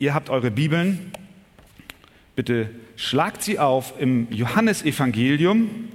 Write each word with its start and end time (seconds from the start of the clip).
Ihr 0.00 0.14
habt 0.14 0.30
eure 0.30 0.52
Bibeln. 0.52 1.10
Bitte 2.36 2.70
schlagt 2.94 3.42
sie 3.42 3.58
auf 3.58 4.00
im 4.00 4.30
Johannesevangelium, 4.30 5.88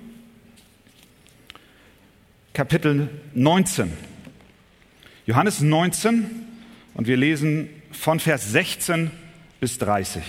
Kapitel 2.54 3.08
19. 3.34 3.94
Johannes 5.26 5.62
19 5.62 6.30
und 6.96 7.08
wir 7.08 7.16
lesen 7.16 7.70
von 7.94 8.20
Vers 8.20 8.52
16 8.52 9.10
bis 9.62 9.78
30. 9.78 10.22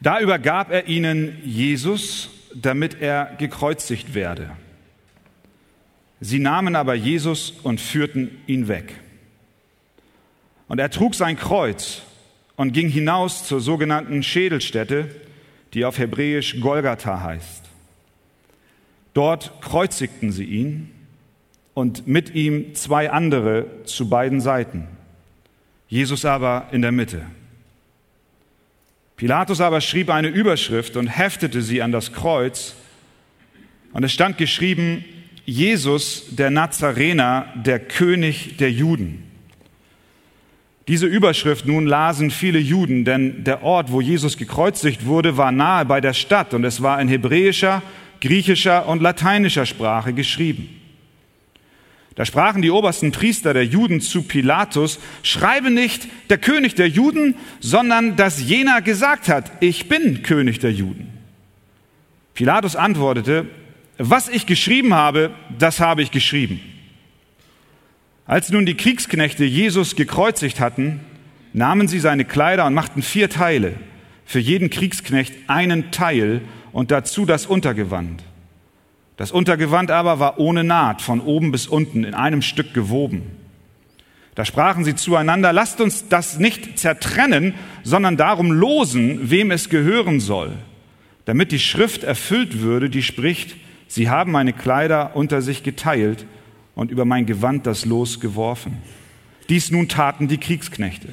Da 0.00 0.20
übergab 0.20 0.70
er 0.70 0.86
ihnen 0.86 1.38
Jesus, 1.42 2.28
damit 2.54 3.00
er 3.00 3.36
gekreuzigt 3.38 4.12
werde. 4.12 4.50
Sie 6.20 6.40
nahmen 6.40 6.76
aber 6.76 6.94
Jesus 6.94 7.52
und 7.62 7.80
führten 7.80 8.36
ihn 8.46 8.68
weg. 8.68 8.92
Und 10.70 10.78
er 10.78 10.88
trug 10.88 11.16
sein 11.16 11.36
Kreuz 11.36 12.02
und 12.54 12.70
ging 12.70 12.88
hinaus 12.88 13.44
zur 13.44 13.60
sogenannten 13.60 14.22
Schädelstätte, 14.22 15.08
die 15.74 15.84
auf 15.84 15.98
Hebräisch 15.98 16.60
Golgatha 16.60 17.22
heißt. 17.24 17.64
Dort 19.12 19.60
kreuzigten 19.62 20.30
sie 20.30 20.44
ihn 20.44 20.92
und 21.74 22.06
mit 22.06 22.36
ihm 22.36 22.76
zwei 22.76 23.10
andere 23.10 23.66
zu 23.82 24.08
beiden 24.08 24.40
Seiten, 24.40 24.86
Jesus 25.88 26.24
aber 26.24 26.68
in 26.70 26.82
der 26.82 26.92
Mitte. 26.92 27.22
Pilatus 29.16 29.60
aber 29.60 29.80
schrieb 29.80 30.08
eine 30.08 30.28
Überschrift 30.28 30.96
und 30.96 31.08
heftete 31.08 31.62
sie 31.62 31.82
an 31.82 31.90
das 31.90 32.12
Kreuz, 32.12 32.76
und 33.92 34.04
es 34.04 34.12
stand 34.12 34.38
geschrieben, 34.38 35.04
Jesus 35.44 36.26
der 36.30 36.50
Nazarener, 36.50 37.52
der 37.56 37.80
König 37.80 38.56
der 38.58 38.70
Juden. 38.70 39.29
Diese 40.90 41.06
Überschrift 41.06 41.66
nun 41.66 41.86
lasen 41.86 42.32
viele 42.32 42.58
Juden, 42.58 43.04
denn 43.04 43.44
der 43.44 43.62
Ort, 43.62 43.92
wo 43.92 44.00
Jesus 44.00 44.36
gekreuzigt 44.36 45.06
wurde, 45.06 45.36
war 45.36 45.52
nahe 45.52 45.84
bei 45.84 46.00
der 46.00 46.14
Stadt 46.14 46.52
und 46.52 46.64
es 46.64 46.82
war 46.82 47.00
in 47.00 47.06
hebräischer, 47.06 47.80
griechischer 48.20 48.88
und 48.88 49.00
lateinischer 49.00 49.66
Sprache 49.66 50.12
geschrieben. 50.12 50.68
Da 52.16 52.24
sprachen 52.24 52.60
die 52.60 52.72
obersten 52.72 53.12
Priester 53.12 53.54
der 53.54 53.64
Juden 53.64 54.00
zu 54.00 54.22
Pilatus, 54.22 54.98
schreibe 55.22 55.70
nicht 55.70 56.08
der 56.28 56.38
König 56.38 56.74
der 56.74 56.88
Juden, 56.88 57.36
sondern 57.60 58.16
dass 58.16 58.42
jener 58.42 58.82
gesagt 58.82 59.28
hat, 59.28 59.52
ich 59.60 59.88
bin 59.88 60.24
König 60.24 60.58
der 60.58 60.72
Juden. 60.72 61.06
Pilatus 62.34 62.74
antwortete, 62.74 63.46
was 63.96 64.28
ich 64.28 64.44
geschrieben 64.44 64.92
habe, 64.92 65.30
das 65.56 65.78
habe 65.78 66.02
ich 66.02 66.10
geschrieben. 66.10 66.60
Als 68.30 68.52
nun 68.52 68.64
die 68.64 68.76
Kriegsknechte 68.76 69.44
Jesus 69.44 69.96
gekreuzigt 69.96 70.60
hatten, 70.60 71.00
nahmen 71.52 71.88
sie 71.88 71.98
seine 71.98 72.24
Kleider 72.24 72.64
und 72.64 72.74
machten 72.74 73.02
vier 73.02 73.28
Teile, 73.28 73.74
für 74.24 74.38
jeden 74.38 74.70
Kriegsknecht 74.70 75.34
einen 75.48 75.90
Teil 75.90 76.42
und 76.70 76.92
dazu 76.92 77.26
das 77.26 77.46
Untergewand. 77.46 78.22
Das 79.16 79.32
Untergewand 79.32 79.90
aber 79.90 80.20
war 80.20 80.38
ohne 80.38 80.62
Naht, 80.62 81.02
von 81.02 81.20
oben 81.20 81.50
bis 81.50 81.66
unten 81.66 82.04
in 82.04 82.14
einem 82.14 82.40
Stück 82.40 82.72
gewoben. 82.72 83.22
Da 84.36 84.44
sprachen 84.44 84.84
sie 84.84 84.94
zueinander, 84.94 85.52
lasst 85.52 85.80
uns 85.80 86.06
das 86.06 86.38
nicht 86.38 86.78
zertrennen, 86.78 87.54
sondern 87.82 88.16
darum 88.16 88.52
losen, 88.52 89.28
wem 89.28 89.50
es 89.50 89.68
gehören 89.68 90.20
soll, 90.20 90.52
damit 91.24 91.50
die 91.50 91.58
Schrift 91.58 92.04
erfüllt 92.04 92.60
würde, 92.60 92.90
die 92.90 93.02
spricht, 93.02 93.56
sie 93.88 94.08
haben 94.08 94.30
meine 94.30 94.52
Kleider 94.52 95.16
unter 95.16 95.42
sich 95.42 95.64
geteilt 95.64 96.26
und 96.74 96.90
über 96.90 97.04
mein 97.04 97.26
Gewand 97.26 97.66
das 97.66 97.84
Los 97.84 98.20
geworfen. 98.20 98.78
Dies 99.48 99.70
nun 99.70 99.88
taten 99.88 100.28
die 100.28 100.38
Kriegsknechte. 100.38 101.08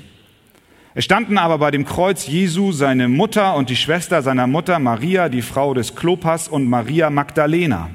Es 0.93 1.05
standen 1.05 1.37
aber 1.37 1.59
bei 1.59 1.69
dem 1.69 1.85
Kreuz 1.85 2.25
Jesu 2.25 2.71
seine 2.71 3.07
Mutter 3.07 3.55
und 3.55 3.69
die 3.69 3.75
Schwester 3.75 4.21
seiner 4.21 4.47
Mutter 4.47 4.79
Maria, 4.79 5.29
die 5.29 5.43
Frau 5.43 5.73
des 5.73 5.95
Klopas 5.95 6.47
und 6.47 6.67
Maria 6.67 7.09
Magdalena. 7.09 7.89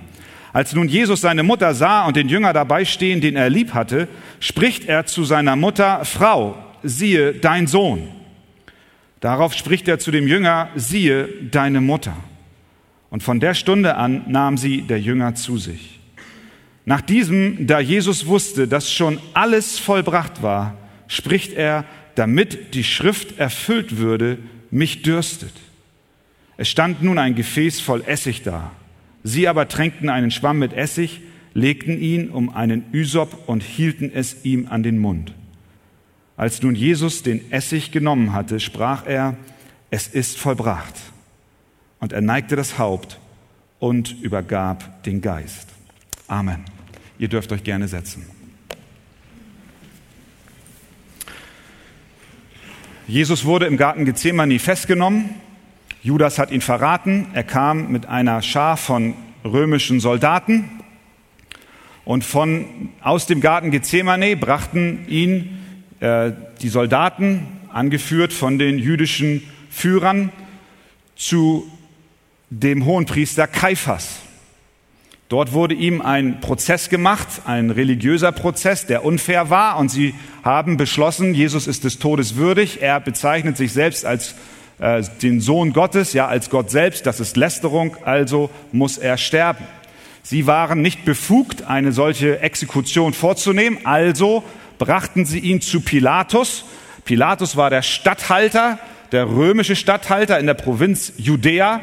Als 0.53 0.75
nun 0.75 0.89
Jesus 0.89 1.23
seine 1.23 1.43
Mutter 1.43 1.75
sah 1.75 2.07
und 2.07 2.15
den 2.15 2.29
Jünger 2.29 2.53
dabei 2.53 2.85
stehen, 2.85 3.21
den 3.21 3.37
er 3.37 3.51
lieb 3.51 3.75
hatte, 3.75 4.07
spricht 4.39 4.85
er 4.85 5.07
zu 5.07 5.25
seiner 5.25 5.57
Mutter, 5.57 6.05
Frau, 6.05 6.57
siehe 6.83 7.33
dein 7.33 7.67
Sohn. 7.67 8.09
Darauf 9.21 9.55
spricht 9.55 9.89
er 9.89 9.99
zu 9.99 10.11
dem 10.11 10.29
Jünger, 10.29 10.69
siehe 10.75 11.29
deine 11.51 11.81
Mutter. 11.81 12.17
Und 13.09 13.23
von 13.23 13.41
der 13.41 13.55
Stunde 13.55 13.97
an 13.97 14.25
nahm 14.27 14.59
sie 14.59 14.83
der 14.83 15.01
Jünger 15.01 15.35
zu 15.35 15.59
sich. 15.59 16.02
Nach 16.85 17.01
diesem, 17.01 17.67
da 17.67 17.81
Jesus 17.81 18.27
wusste, 18.27 18.67
dass 18.67 18.93
schon 18.93 19.19
alles 19.35 19.79
vollbracht 19.79 20.43
war, 20.43 20.77
spricht 21.07 21.53
er, 21.53 21.85
damit 22.15 22.75
die 22.75 22.85
Schrift 22.85 23.39
erfüllt 23.39 23.99
würde, 23.99 24.39
mich 24.71 25.03
dürstet. 25.03 25.53
Es 26.57 26.69
stand 26.69 27.03
nun 27.03 27.19
ein 27.19 27.35
Gefäß 27.35 27.81
voll 27.81 28.03
Essig 28.07 28.43
da. 28.43 28.73
Sie 29.23 29.47
aber 29.49 29.69
tränkten 29.69 30.09
einen 30.09 30.31
Schwamm 30.31 30.59
mit 30.59 30.73
Essig, 30.73 31.21
legten 31.55 32.01
ihn 32.01 32.31
um 32.31 32.55
einen 32.55 32.85
Ysop 32.93 33.49
und 33.49 33.63
hielten 33.63 34.11
es 34.13 34.45
ihm 34.45 34.67
an 34.69 34.83
den 34.83 34.99
Mund. 34.99 35.35
Als 36.37 36.63
nun 36.63 36.75
Jesus 36.75 37.23
den 37.23 37.53
Essig 37.53 37.93
genommen 37.93 38.33
hatte, 38.33 38.59
sprach 38.59 39.07
er, 39.07 39.37
es 39.91 40.09
ist 40.09 40.39
vollbracht. 40.39 40.95
Und 42.01 42.13
er 42.13 42.23
neigte 42.23 42.57
das 42.57 42.79
Haupt 42.79 43.21
und 43.79 44.21
übergab 44.23 45.05
den 45.05 45.21
Geist. 45.21 45.69
Amen. 46.27 46.72
Ihr 47.23 47.29
dürft 47.29 47.53
euch 47.53 47.63
gerne 47.63 47.87
setzen. 47.87 48.27
Jesus 53.07 53.45
wurde 53.45 53.67
im 53.67 53.77
Garten 53.77 54.05
Gethsemane 54.05 54.59
festgenommen. 54.59 55.31
Judas 56.03 56.41
hat 56.41 56.51
ihn 56.51 56.63
verraten. 56.63 57.29
Er 57.33 57.45
kam 57.45 57.93
mit 57.93 58.07
einer 58.07 58.43
Schar 58.43 58.77
von 58.77 59.15
römischen 59.45 60.01
Soldaten. 60.01 60.69
Und 62.05 62.25
von, 62.25 62.89
aus 63.03 63.27
dem 63.27 63.41
Garten 63.41 63.71
Gethsemane 63.71 64.37
brachten 64.37 65.07
ihn 65.07 65.61
äh, 66.01 66.33
die 66.61 66.71
Soldaten, 66.71 67.47
angeführt 67.73 68.33
von 68.33 68.59
den 68.59 68.81
jüdischen 68.81 69.45
Führern, 69.71 70.33
zu 71.15 71.71
dem 72.51 72.85
Hohenpriester 72.85 73.47
Kaiphas. 73.47 74.22
Dort 75.33 75.55
wurde 75.55 75.75
ihm 75.75 76.03
ein 76.03 76.43
Prozess 76.43 76.91
gemacht, 76.91 77.27
ein 77.47 77.71
religiöser 77.71 78.33
Prozess, 78.33 78.85
der 78.85 79.03
unfair 79.03 79.49
war. 79.49 79.79
Und 79.79 79.89
sie 79.89 80.13
haben 80.45 80.77
beschlossen, 80.77 81.33
Jesus 81.35 81.67
ist 81.67 81.85
des 81.85 81.99
Todes 81.99 82.37
würdig. 82.37 82.83
Er 82.83 83.01
bezeichnet 83.01 83.57
sich 83.57 83.73
selbst 83.73 84.05
als 84.05 84.35
äh, 84.79 85.03
den 85.23 85.41
Sohn 85.41 85.73
Gottes, 85.73 86.13
ja 86.13 86.29
als 86.29 86.51
Gott 86.51 86.71
selbst. 86.71 87.07
Das 87.07 87.19
ist 87.19 87.39
Lästerung, 87.39 87.97
also 88.05 88.51
muss 88.73 88.99
er 88.99 89.17
sterben. 89.17 89.65
Sie 90.23 90.47
waren 90.47 90.83
nicht 90.83 91.07
befugt, 91.07 91.63
eine 91.63 91.93
solche 91.93 92.41
Exekution 92.41 93.15
vorzunehmen. 93.15 93.79
Also 93.85 94.45
brachten 94.77 95.25
sie 95.25 95.39
ihn 95.39 95.63
zu 95.63 95.81
Pilatus. 95.81 96.67
Pilatus 97.07 97.57
war 97.57 97.71
der 97.71 97.81
Statthalter, 97.81 98.79
der 99.13 99.31
römische 99.31 99.77
Statthalter 99.77 100.39
in 100.39 100.45
der 100.45 100.53
Provinz 100.53 101.15
Judäa. 101.17 101.81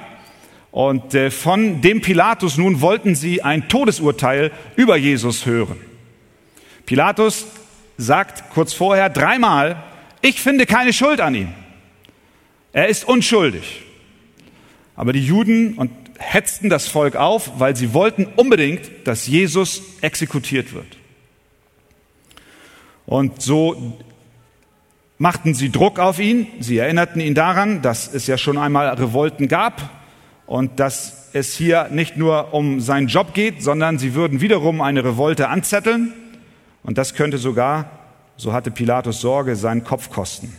Und 0.71 1.15
äh, 1.15 1.31
von 1.31 1.81
dem 1.81 2.01
Pilatus 2.01 2.57
nun 2.57 2.81
wollten 2.81 3.15
sie 3.15 3.41
ein 3.41 3.69
Todesurteil 3.69 4.51
über 4.75 4.97
Jesus 4.97 5.45
hören. 5.45 5.77
Pilatus 6.85 7.47
sagt 7.97 8.51
kurz 8.53 8.73
vorher 8.73 9.09
dreimal, 9.09 9.83
ich 10.21 10.41
finde 10.41 10.65
keine 10.65 10.93
Schuld 10.93 11.21
an 11.21 11.35
ihm. 11.35 11.49
Er 12.71 12.87
ist 12.87 13.07
unschuldig. 13.07 13.83
Aber 14.95 15.13
die 15.13 15.25
Juden 15.25 15.75
und 15.75 15.91
hetzten 16.19 16.69
das 16.69 16.87
Volk 16.87 17.15
auf, 17.15 17.59
weil 17.59 17.75
sie 17.75 17.93
wollten 17.93 18.25
unbedingt, 18.25 18.89
dass 19.05 19.27
Jesus 19.27 19.81
exekutiert 20.01 20.73
wird. 20.73 20.97
Und 23.05 23.41
so 23.41 23.97
machten 25.17 25.53
sie 25.53 25.71
Druck 25.71 25.99
auf 25.99 26.19
ihn. 26.19 26.47
Sie 26.59 26.77
erinnerten 26.77 27.21
ihn 27.21 27.33
daran, 27.33 27.81
dass 27.81 28.13
es 28.13 28.27
ja 28.27 28.37
schon 28.37 28.57
einmal 28.57 28.87
Revolten 28.89 29.47
gab 29.47 29.98
und 30.49 30.79
dass 30.79 31.29
es 31.33 31.53
hier 31.53 31.89
nicht 31.91 32.17
nur 32.17 32.55
um 32.55 32.81
seinen 32.81 33.07
Job 33.07 33.35
geht, 33.35 33.61
sondern 33.61 33.99
sie 33.99 34.15
würden 34.15 34.41
wiederum 34.41 34.81
eine 34.81 35.03
Revolte 35.03 35.47
anzetteln 35.47 36.11
und 36.81 36.97
das 36.97 37.13
könnte 37.13 37.37
sogar, 37.37 37.91
so 38.35 38.51
hatte 38.51 38.71
Pilatus 38.71 39.21
Sorge, 39.21 39.55
seinen 39.55 39.83
Kopf 39.83 40.09
kosten. 40.09 40.51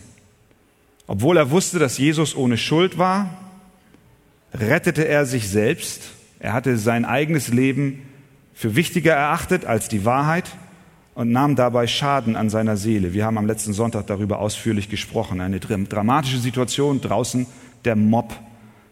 Obwohl 1.07 1.35
er 1.35 1.51
wusste, 1.51 1.77
dass 1.77 1.97
Jesus 1.97 2.37
ohne 2.37 2.57
Schuld 2.57 2.97
war, 2.97 3.37
rettete 4.53 5.05
er 5.05 5.25
sich 5.25 5.49
selbst. 5.49 6.03
Er 6.39 6.53
hatte 6.53 6.77
sein 6.77 7.03
eigenes 7.03 7.49
Leben 7.49 8.03
für 8.53 8.77
wichtiger 8.77 9.11
erachtet 9.11 9.65
als 9.65 9.89
die 9.89 10.05
Wahrheit 10.05 10.45
und 11.15 11.33
nahm 11.33 11.57
dabei 11.57 11.85
Schaden 11.85 12.37
an 12.37 12.49
seiner 12.49 12.77
Seele. 12.77 13.11
Wir 13.11 13.25
haben 13.25 13.37
am 13.37 13.45
letzten 13.45 13.73
Sonntag 13.73 14.07
darüber 14.07 14.39
ausführlich 14.39 14.87
gesprochen. 14.87 15.41
Eine 15.41 15.59
dramatische 15.59 16.37
Situation, 16.37 17.01
draußen 17.01 17.45
der 17.83 17.97
Mob 17.97 18.33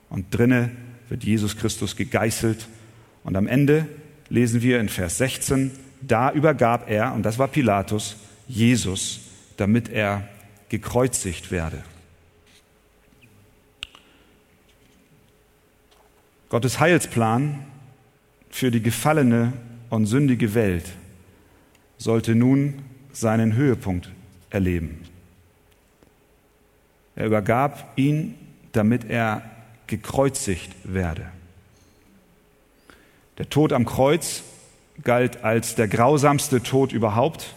und 0.09 0.25
drinnen 0.37 0.88
wird 1.09 1.23
Jesus 1.23 1.57
Christus 1.57 1.95
gegeißelt. 1.95 2.67
Und 3.23 3.35
am 3.35 3.47
Ende 3.47 3.88
lesen 4.29 4.61
wir 4.61 4.79
in 4.79 4.89
Vers 4.89 5.17
16, 5.17 5.71
da 6.01 6.31
übergab 6.31 6.89
er, 6.89 7.13
und 7.13 7.23
das 7.23 7.38
war 7.38 7.47
Pilatus, 7.47 8.15
Jesus, 8.47 9.21
damit 9.57 9.89
er 9.89 10.27
gekreuzigt 10.69 11.51
werde. 11.51 11.83
Gottes 16.47 16.79
Heilsplan 16.79 17.65
für 18.50 18.71
die 18.71 18.81
gefallene 18.81 19.53
und 19.89 20.06
sündige 20.06 20.56
Welt 20.56 20.85
sollte 21.97 22.33
nun 22.33 22.81
seinen 23.11 23.56
Höhepunkt 23.56 24.11
erleben. 24.50 25.01
Er 27.15 27.25
übergab 27.27 27.94
ihn, 27.97 28.35
damit 28.71 29.09
er 29.09 29.44
gekreuzigt 29.89 30.71
werde. 30.86 31.25
Der 33.38 33.50
Tod 33.50 33.74
am 33.74 33.86
Kreuz 33.86 34.44
galt 35.03 35.44
als 35.44 35.75
der 35.75 35.88
grausamste 35.88 36.62
Tod 36.62 36.94
überhaupt. 36.94 37.56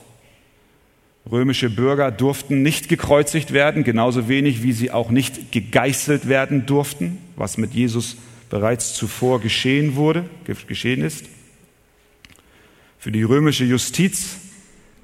Römische 1.30 1.70
Bürger 1.70 2.10
durften 2.10 2.62
nicht 2.62 2.88
gekreuzigt 2.88 3.52
werden, 3.52 3.84
genauso 3.84 4.28
wenig 4.28 4.62
wie 4.62 4.72
sie 4.72 4.90
auch 4.90 5.10
nicht 5.10 5.52
gegeißelt 5.52 6.28
werden 6.28 6.66
durften, 6.66 7.18
was 7.36 7.58
mit 7.58 7.74
Jesus 7.74 8.16
bereits 8.50 8.94
zuvor 8.94 9.40
geschehen 9.40 9.94
wurde, 9.94 10.24
geschehen 10.66 11.02
ist. 11.02 11.26
Für 12.98 13.12
die 13.12 13.22
römische 13.22 13.64
Justiz 13.64 14.36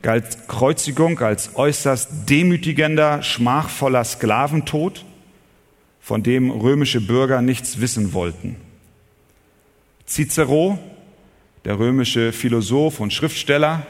galt 0.03 0.49
Kreuzigung 0.49 1.19
als 1.19 1.57
äußerst 1.57 2.29
demütigender, 2.29 3.23
schmachvoller 3.23 4.05
Sklaventod, 4.05 5.05
von 6.09 6.23
dem 6.23 6.51
römische 6.51 7.03
Bürger 7.03 7.43
nichts 7.43 7.83
wissen 7.83 8.15
wollten. 8.15 8.57
Cicero, 10.07 10.79
der 11.67 11.79
römische 11.79 12.33
Philosoph 12.33 13.01
und 13.01 13.13
Schriftsteller, 13.13 13.87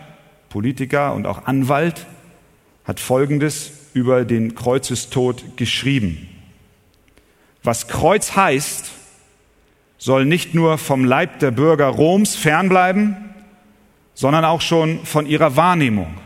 Politiker 0.48 1.14
und 1.14 1.28
auch 1.28 1.46
Anwalt, 1.46 2.08
hat 2.84 2.98
Folgendes 2.98 3.70
über 3.94 4.24
den 4.24 4.56
Kreuzestod 4.56 5.56
geschrieben. 5.56 6.28
Was 7.62 7.86
Kreuz 7.86 8.34
heißt, 8.34 8.90
soll 9.96 10.24
nicht 10.24 10.54
nur 10.54 10.76
vom 10.78 11.04
Leib 11.04 11.38
der 11.38 11.52
Bürger 11.52 11.86
Roms 11.86 12.34
fernbleiben, 12.34 13.16
sondern 14.14 14.44
auch 14.44 14.60
schon 14.60 15.04
von 15.04 15.24
ihrer 15.24 15.54
Wahrnehmung, 15.54 16.16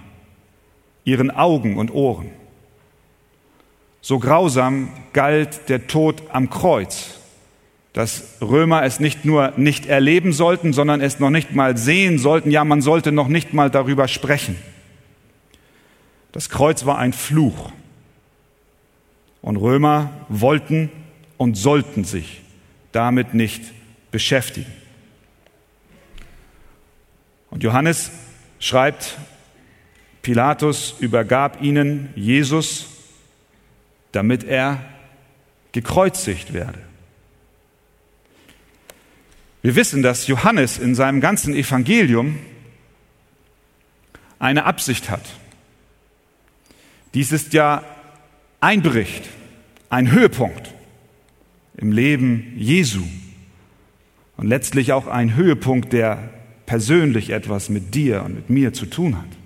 ihren 1.05 1.31
Augen 1.31 1.77
und 1.77 1.91
Ohren. 1.91 2.31
So 4.05 4.19
grausam 4.19 4.89
galt 5.13 5.69
der 5.69 5.87
Tod 5.87 6.25
am 6.31 6.51
Kreuz, 6.51 7.21
dass 7.93 8.37
Römer 8.41 8.83
es 8.83 8.99
nicht 8.99 9.25
nur 9.25 9.53
nicht 9.57 9.87
erleben 9.87 10.33
sollten, 10.33 10.73
sondern 10.73 11.01
es 11.01 11.21
noch 11.21 11.31
nicht 11.31 11.55
mal 11.55 11.77
sehen 11.77 12.19
sollten, 12.19 12.51
ja 12.51 12.65
man 12.65 12.83
sollte 12.83 13.13
noch 13.13 13.29
nicht 13.29 13.55
mal 13.55 13.71
darüber 13.71 14.09
sprechen. 14.09 14.57
Das 16.33 16.51
Kreuz 16.51 16.85
war 16.85 16.99
ein 16.99 17.13
Fluch. 17.13 17.71
Und 19.41 19.57
Römer 19.57 20.11
wollten 20.29 20.91
und 21.37 21.57
sollten 21.57 22.05
sich 22.05 22.43
damit 22.91 23.35
nicht 23.35 23.63
beschäftigen. 24.11 24.73
Und 27.51 27.63
Johannes 27.63 28.11
schreibt, 28.59 29.19
Pilatus 30.23 30.95
übergab 31.01 31.63
ihnen 31.63 32.11
Jesus, 32.15 32.92
damit 34.13 34.45
er 34.45 34.85
gekreuzigt 35.73 36.53
werde. 36.53 36.79
Wir 39.63 39.77
wissen, 39.77 40.03
dass 40.03 40.27
Johannes 40.27 40.79
in 40.79 40.95
seinem 40.95 41.21
ganzen 41.21 41.55
Evangelium 41.55 42.39
eine 44.39 44.65
Absicht 44.65 45.09
hat. 45.09 45.25
Dies 47.15 47.31
ist 47.31 47.53
ja 47.53 47.85
ein 48.61 48.83
Bericht, 48.83 49.29
ein 49.89 50.11
Höhepunkt 50.11 50.75
im 51.77 51.93
Leben 51.93 52.55
Jesu 52.57 53.03
und 54.37 54.49
letztlich 54.49 54.93
auch 54.93 55.07
ein 55.07 55.37
Höhepunkt, 55.37 55.93
der 55.93 56.31
persönlich 56.67 57.31
etwas 57.31 57.69
mit 57.69 57.95
dir 57.95 58.23
und 58.25 58.35
mit 58.35 58.51
mir 58.51 58.73
zu 58.73 58.87
tun 58.87 59.17
hat. 59.17 59.42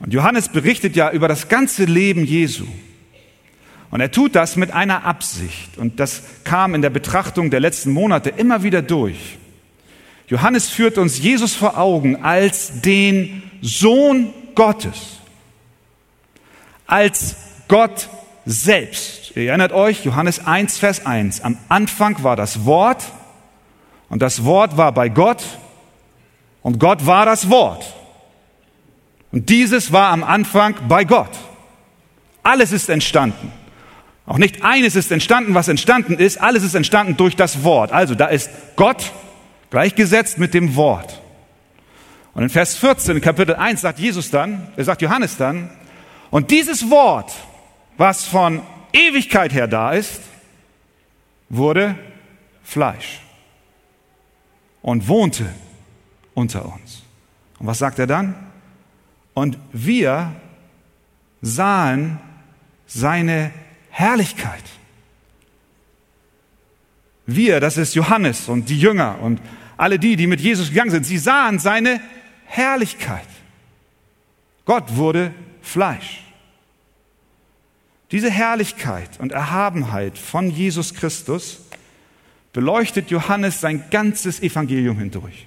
Und 0.00 0.12
Johannes 0.12 0.48
berichtet 0.48 0.96
ja 0.96 1.10
über 1.10 1.28
das 1.28 1.48
ganze 1.48 1.84
Leben 1.84 2.24
Jesu. 2.24 2.66
Und 3.90 4.00
er 4.00 4.10
tut 4.10 4.34
das 4.34 4.56
mit 4.56 4.72
einer 4.72 5.04
Absicht. 5.04 5.78
Und 5.78 6.00
das 6.00 6.22
kam 6.44 6.74
in 6.74 6.82
der 6.82 6.90
Betrachtung 6.90 7.50
der 7.50 7.60
letzten 7.60 7.92
Monate 7.92 8.30
immer 8.30 8.62
wieder 8.62 8.82
durch. 8.82 9.38
Johannes 10.28 10.68
führt 10.68 10.98
uns 10.98 11.18
Jesus 11.18 11.54
vor 11.54 11.78
Augen 11.78 12.24
als 12.24 12.80
den 12.80 13.42
Sohn 13.62 14.34
Gottes. 14.54 15.20
Als 16.86 17.36
Gott 17.68 18.08
selbst. 18.44 19.36
Ihr 19.36 19.48
erinnert 19.50 19.72
euch, 19.72 20.04
Johannes 20.04 20.44
1, 20.44 20.78
Vers 20.78 21.06
1. 21.06 21.42
Am 21.42 21.56
Anfang 21.68 22.22
war 22.22 22.36
das 22.36 22.64
Wort 22.64 23.04
und 24.08 24.22
das 24.22 24.44
Wort 24.44 24.76
war 24.76 24.92
bei 24.92 25.08
Gott 25.08 25.42
und 26.62 26.80
Gott 26.80 27.06
war 27.06 27.26
das 27.26 27.50
Wort. 27.50 27.95
Und 29.36 29.50
dieses 29.50 29.92
war 29.92 30.12
am 30.12 30.24
Anfang 30.24 30.74
bei 30.88 31.04
Gott. 31.04 31.28
Alles 32.42 32.72
ist 32.72 32.88
entstanden. 32.88 33.52
Auch 34.24 34.38
nicht 34.38 34.64
eines 34.64 34.96
ist 34.96 35.12
entstanden, 35.12 35.52
was 35.52 35.68
entstanden 35.68 36.14
ist. 36.14 36.40
Alles 36.40 36.62
ist 36.62 36.74
entstanden 36.74 37.18
durch 37.18 37.36
das 37.36 37.62
Wort. 37.62 37.92
Also 37.92 38.14
da 38.14 38.28
ist 38.28 38.48
Gott 38.76 39.12
gleichgesetzt 39.68 40.38
mit 40.38 40.54
dem 40.54 40.74
Wort. 40.74 41.20
Und 42.32 42.44
in 42.44 42.48
Vers 42.48 42.76
14, 42.78 43.20
Kapitel 43.20 43.54
1 43.54 43.82
sagt 43.82 43.98
Jesus 43.98 44.30
dann, 44.30 44.68
er 44.74 44.84
sagt 44.84 45.02
Johannes 45.02 45.36
dann, 45.36 45.68
und 46.30 46.50
dieses 46.50 46.88
Wort, 46.88 47.30
was 47.98 48.24
von 48.24 48.62
Ewigkeit 48.94 49.52
her 49.52 49.68
da 49.68 49.92
ist, 49.92 50.22
wurde 51.50 51.94
Fleisch 52.64 53.20
und 54.80 55.08
wohnte 55.08 55.44
unter 56.32 56.64
uns. 56.64 57.02
Und 57.58 57.66
was 57.66 57.76
sagt 57.76 57.98
er 57.98 58.06
dann? 58.06 58.45
Und 59.36 59.58
wir 59.70 60.32
sahen 61.42 62.18
seine 62.86 63.52
Herrlichkeit. 63.90 64.62
Wir, 67.26 67.60
das 67.60 67.76
ist 67.76 67.94
Johannes 67.94 68.48
und 68.48 68.70
die 68.70 68.80
Jünger 68.80 69.18
und 69.20 69.42
alle 69.76 69.98
die, 69.98 70.16
die 70.16 70.26
mit 70.26 70.40
Jesus 70.40 70.70
gegangen 70.70 70.90
sind, 70.90 71.04
sie 71.04 71.18
sahen 71.18 71.58
seine 71.58 72.00
Herrlichkeit. 72.46 73.26
Gott 74.64 74.96
wurde 74.96 75.34
Fleisch. 75.60 76.22
Diese 78.12 78.30
Herrlichkeit 78.30 79.20
und 79.20 79.32
Erhabenheit 79.32 80.16
von 80.16 80.50
Jesus 80.50 80.94
Christus 80.94 81.60
beleuchtet 82.54 83.10
Johannes 83.10 83.60
sein 83.60 83.84
ganzes 83.90 84.40
Evangelium 84.40 84.98
hindurch. 84.98 85.46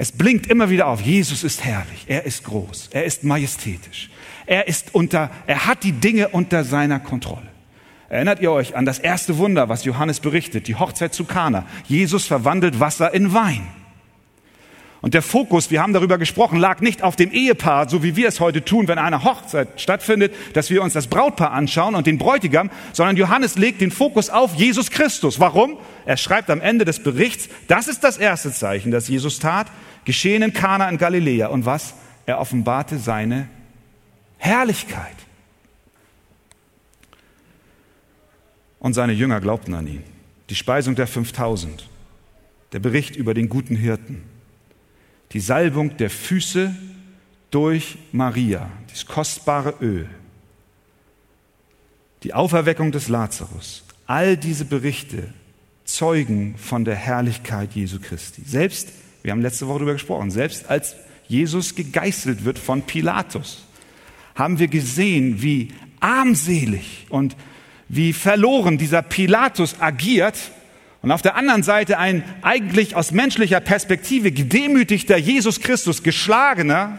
Es 0.00 0.12
blinkt 0.12 0.46
immer 0.46 0.70
wieder 0.70 0.86
auf, 0.86 1.00
Jesus 1.00 1.42
ist 1.42 1.64
herrlich, 1.64 2.04
er 2.06 2.24
ist 2.24 2.44
groß, 2.44 2.90
er 2.92 3.04
ist 3.04 3.24
majestätisch, 3.24 4.10
er 4.46 4.68
ist 4.68 4.94
unter, 4.94 5.28
er 5.48 5.66
hat 5.66 5.82
die 5.82 5.90
Dinge 5.90 6.28
unter 6.28 6.62
seiner 6.62 7.00
Kontrolle. 7.00 7.48
Erinnert 8.08 8.40
ihr 8.40 8.52
euch 8.52 8.76
an 8.76 8.86
das 8.86 9.00
erste 9.00 9.38
Wunder, 9.38 9.68
was 9.68 9.84
Johannes 9.84 10.20
berichtet, 10.20 10.68
die 10.68 10.76
Hochzeit 10.76 11.12
zu 11.12 11.24
Kana? 11.24 11.66
Jesus 11.88 12.26
verwandelt 12.26 12.78
Wasser 12.78 13.12
in 13.12 13.34
Wein. 13.34 13.66
Und 15.00 15.14
der 15.14 15.22
Fokus, 15.22 15.70
wir 15.70 15.80
haben 15.80 15.92
darüber 15.92 16.18
gesprochen, 16.18 16.58
lag 16.58 16.80
nicht 16.80 17.02
auf 17.02 17.14
dem 17.14 17.30
Ehepaar, 17.30 17.88
so 17.88 18.02
wie 18.02 18.16
wir 18.16 18.26
es 18.26 18.40
heute 18.40 18.64
tun, 18.64 18.88
wenn 18.88 18.98
eine 18.98 19.22
Hochzeit 19.22 19.80
stattfindet, 19.80 20.34
dass 20.54 20.70
wir 20.70 20.82
uns 20.82 20.92
das 20.92 21.06
Brautpaar 21.06 21.52
anschauen 21.52 21.94
und 21.94 22.08
den 22.08 22.18
Bräutigam, 22.18 22.68
sondern 22.92 23.16
Johannes 23.16 23.56
legt 23.56 23.80
den 23.80 23.92
Fokus 23.92 24.28
auf 24.28 24.56
Jesus 24.56 24.90
Christus. 24.90 25.38
Warum? 25.38 25.78
Er 26.04 26.16
schreibt 26.16 26.50
am 26.50 26.60
Ende 26.60 26.84
des 26.84 27.00
Berichts, 27.00 27.48
das 27.68 27.86
ist 27.86 28.02
das 28.02 28.18
erste 28.18 28.52
Zeichen, 28.52 28.90
das 28.90 29.06
Jesus 29.06 29.38
tat, 29.38 29.68
geschehen 30.04 30.42
in 30.42 30.52
Kana 30.52 30.88
in 30.88 30.98
Galiläa. 30.98 31.46
Und 31.46 31.64
was? 31.64 31.94
Er 32.26 32.40
offenbarte 32.40 32.98
seine 32.98 33.48
Herrlichkeit. 34.38 35.16
Und 38.80 38.94
seine 38.94 39.12
Jünger 39.12 39.40
glaubten 39.40 39.74
an 39.74 39.86
ihn. 39.86 40.02
Die 40.50 40.54
Speisung 40.56 40.96
der 40.96 41.06
5000, 41.06 41.88
der 42.72 42.80
Bericht 42.80 43.14
über 43.14 43.34
den 43.34 43.48
guten 43.48 43.76
Hirten 43.76 44.24
die 45.32 45.40
Salbung 45.40 45.96
der 45.96 46.10
Füße 46.10 46.74
durch 47.50 47.98
Maria, 48.12 48.70
das 48.90 49.06
kostbare 49.06 49.74
Öl, 49.80 50.08
die 52.22 52.34
Auferweckung 52.34 52.92
des 52.92 53.08
Lazarus, 53.08 53.84
all 54.06 54.36
diese 54.36 54.64
Berichte 54.64 55.32
zeugen 55.84 56.56
von 56.58 56.84
der 56.84 56.96
Herrlichkeit 56.96 57.72
Jesu 57.74 57.98
Christi. 58.00 58.42
Selbst, 58.44 58.88
wir 59.22 59.32
haben 59.32 59.42
letzte 59.42 59.66
Woche 59.66 59.78
darüber 59.78 59.92
gesprochen, 59.94 60.30
selbst 60.30 60.68
als 60.68 60.96
Jesus 61.28 61.74
gegeißelt 61.74 62.44
wird 62.44 62.58
von 62.58 62.82
Pilatus, 62.82 63.64
haben 64.34 64.58
wir 64.58 64.68
gesehen, 64.68 65.42
wie 65.42 65.68
armselig 66.00 67.06
und 67.10 67.36
wie 67.88 68.12
verloren 68.12 68.78
dieser 68.78 69.02
Pilatus 69.02 69.80
agiert, 69.80 70.36
und 71.08 71.12
auf 71.12 71.22
der 71.22 71.36
anderen 71.36 71.62
Seite 71.62 71.96
ein 71.96 72.22
eigentlich 72.42 72.94
aus 72.94 73.12
menschlicher 73.12 73.60
Perspektive 73.60 74.30
gedemütigter 74.30 75.16
Jesus 75.16 75.58
Christus, 75.58 76.02
geschlagener, 76.02 76.98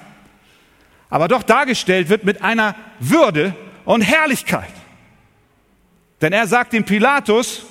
aber 1.12 1.28
doch 1.28 1.44
dargestellt 1.44 2.10
wird 2.10 2.24
mit 2.24 2.42
einer 2.42 2.74
Würde 3.00 3.54
und 3.86 4.02
Herrlichkeit. 4.02 4.74
Denn 6.22 6.34
er 6.34 6.48
sagt 6.48 6.74
dem 6.74 6.86
Pilatus, 6.86 7.68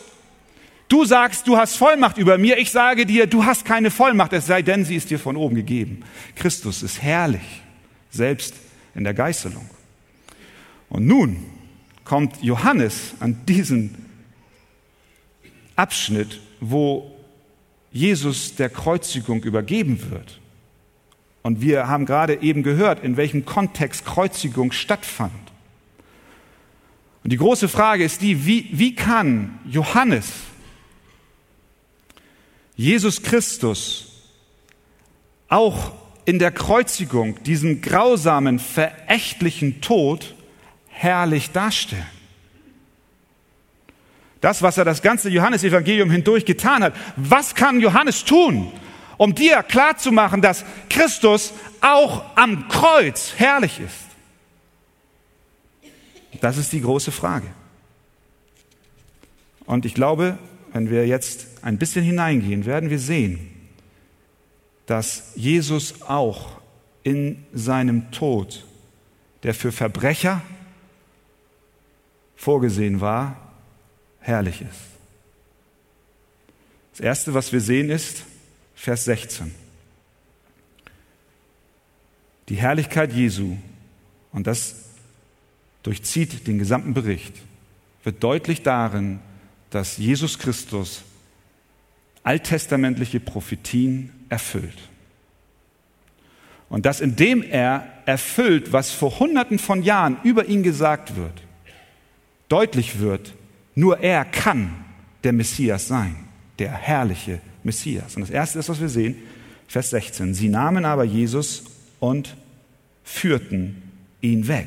du 0.86 1.04
sagst, 1.04 1.48
du 1.48 1.56
hast 1.56 1.74
Vollmacht 1.74 2.18
über 2.18 2.38
mir, 2.38 2.56
ich 2.58 2.70
sage 2.70 3.04
dir, 3.04 3.26
du 3.26 3.44
hast 3.44 3.64
keine 3.64 3.90
Vollmacht, 3.90 4.32
es 4.32 4.46
sei 4.46 4.62
denn, 4.62 4.84
sie 4.84 4.94
ist 4.94 5.10
dir 5.10 5.18
von 5.18 5.36
oben 5.36 5.56
gegeben. 5.56 6.04
Christus 6.36 6.84
ist 6.84 7.02
herrlich, 7.02 7.62
selbst 8.10 8.54
in 8.94 9.02
der 9.02 9.14
Geißelung. 9.14 9.68
Und 10.88 11.04
nun 11.04 11.44
kommt 12.04 12.40
Johannes 12.44 13.14
an 13.18 13.44
diesen 13.46 14.07
Abschnitt, 15.78 16.40
wo 16.60 17.14
Jesus 17.92 18.56
der 18.56 18.68
Kreuzigung 18.68 19.42
übergeben 19.44 20.10
wird. 20.10 20.40
Und 21.42 21.60
wir 21.60 21.88
haben 21.88 22.04
gerade 22.04 22.42
eben 22.42 22.62
gehört, 22.62 23.02
in 23.02 23.16
welchem 23.16 23.44
Kontext 23.44 24.04
Kreuzigung 24.04 24.72
stattfand. 24.72 25.32
Und 27.22 27.30
die 27.30 27.36
große 27.36 27.68
Frage 27.68 28.04
ist 28.04 28.22
die, 28.22 28.44
wie, 28.44 28.68
wie 28.72 28.94
kann 28.94 29.58
Johannes 29.64 30.32
Jesus 32.76 33.22
Christus 33.22 34.12
auch 35.48 35.92
in 36.24 36.38
der 36.38 36.50
Kreuzigung, 36.50 37.42
diesem 37.44 37.80
grausamen, 37.80 38.58
verächtlichen 38.58 39.80
Tod, 39.80 40.34
herrlich 40.88 41.50
darstellen? 41.52 42.17
Das, 44.40 44.62
was 44.62 44.78
er 44.78 44.84
das 44.84 45.02
ganze 45.02 45.28
Johannesevangelium 45.28 46.10
hindurch 46.10 46.44
getan 46.44 46.82
hat. 46.82 46.94
Was 47.16 47.54
kann 47.54 47.80
Johannes 47.80 48.24
tun, 48.24 48.72
um 49.16 49.34
dir 49.34 49.62
klarzumachen, 49.62 50.42
dass 50.42 50.64
Christus 50.88 51.52
auch 51.80 52.24
am 52.36 52.68
Kreuz 52.68 53.34
herrlich 53.36 53.80
ist? 53.80 54.08
Das 56.40 56.56
ist 56.56 56.72
die 56.72 56.80
große 56.80 57.10
Frage. 57.10 57.48
Und 59.66 59.84
ich 59.84 59.94
glaube, 59.94 60.38
wenn 60.72 60.90
wir 60.90 61.06
jetzt 61.06 61.46
ein 61.62 61.78
bisschen 61.78 62.04
hineingehen, 62.04 62.64
werden 62.64 62.90
wir 62.90 62.98
sehen, 62.98 63.50
dass 64.86 65.32
Jesus 65.34 66.02
auch 66.02 66.58
in 67.02 67.44
seinem 67.52 68.10
Tod, 68.10 68.64
der 69.42 69.54
für 69.54 69.72
Verbrecher 69.72 70.42
vorgesehen 72.36 73.00
war, 73.00 73.47
herrlich 74.28 74.60
ist. 74.60 74.80
Das 76.92 77.00
Erste, 77.00 77.34
was 77.34 77.52
wir 77.52 77.60
sehen, 77.60 77.90
ist 77.90 78.24
Vers 78.74 79.04
16. 79.06 79.54
Die 82.48 82.56
Herrlichkeit 82.56 83.12
Jesu, 83.12 83.56
und 84.32 84.46
das 84.46 84.76
durchzieht 85.82 86.46
den 86.46 86.58
gesamten 86.58 86.94
Bericht, 86.94 87.34
wird 88.04 88.22
deutlich 88.22 88.62
darin, 88.62 89.20
dass 89.70 89.96
Jesus 89.96 90.38
Christus 90.38 91.02
alttestamentliche 92.22 93.20
Prophetien 93.20 94.12
erfüllt. 94.28 94.78
Und 96.68 96.84
dass 96.84 97.00
indem 97.00 97.42
er 97.42 97.86
erfüllt, 98.04 98.72
was 98.72 98.90
vor 98.90 99.18
Hunderten 99.18 99.58
von 99.58 99.82
Jahren 99.82 100.18
über 100.22 100.46
ihn 100.46 100.62
gesagt 100.62 101.16
wird, 101.16 101.42
deutlich 102.48 102.98
wird, 102.98 103.32
nur 103.78 104.00
er 104.00 104.24
kann 104.24 104.74
der 105.22 105.32
Messias 105.32 105.86
sein, 105.86 106.16
der 106.58 106.72
herrliche 106.72 107.40
Messias. 107.62 108.16
Und 108.16 108.22
das 108.22 108.30
Erste 108.30 108.58
ist, 108.58 108.68
was 108.68 108.80
wir 108.80 108.88
sehen, 108.88 109.14
Vers 109.68 109.90
16. 109.90 110.34
Sie 110.34 110.48
nahmen 110.48 110.84
aber 110.84 111.04
Jesus 111.04 111.62
und 112.00 112.36
führten 113.04 113.80
ihn 114.20 114.48
weg. 114.48 114.66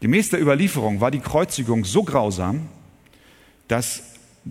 Gemäß 0.00 0.30
der 0.30 0.42
Überlieferung 0.42 1.00
war 1.00 1.12
die 1.12 1.20
Kreuzigung 1.20 1.84
so 1.84 2.02
grausam, 2.02 2.68
dass 3.68 4.02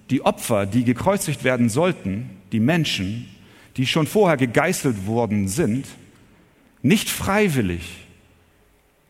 die 0.10 0.22
Opfer, 0.22 0.66
die 0.66 0.86
gekreuzigt 0.86 1.44
werden 1.44 1.68
sollten, 1.68 2.30
die 2.54 2.62
Menschen, 2.62 3.28
die 3.76 3.86
schon 3.86 4.08
vorher 4.08 4.38
gegeißelt 4.38 5.06
worden 5.06 5.50
sind, 5.50 5.86
nicht 6.82 7.10
freiwillig 7.10 8.08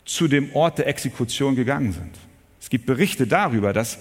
zu 0.06 0.28
dem 0.28 0.56
Ort 0.56 0.80
der 0.80 0.88
Exekution 0.88 1.56
gegangen 1.56 1.92
sind. 1.92 2.30
Es 2.72 2.78
gibt 2.78 2.86
Berichte 2.86 3.28
darüber, 3.28 3.74
dass 3.74 3.98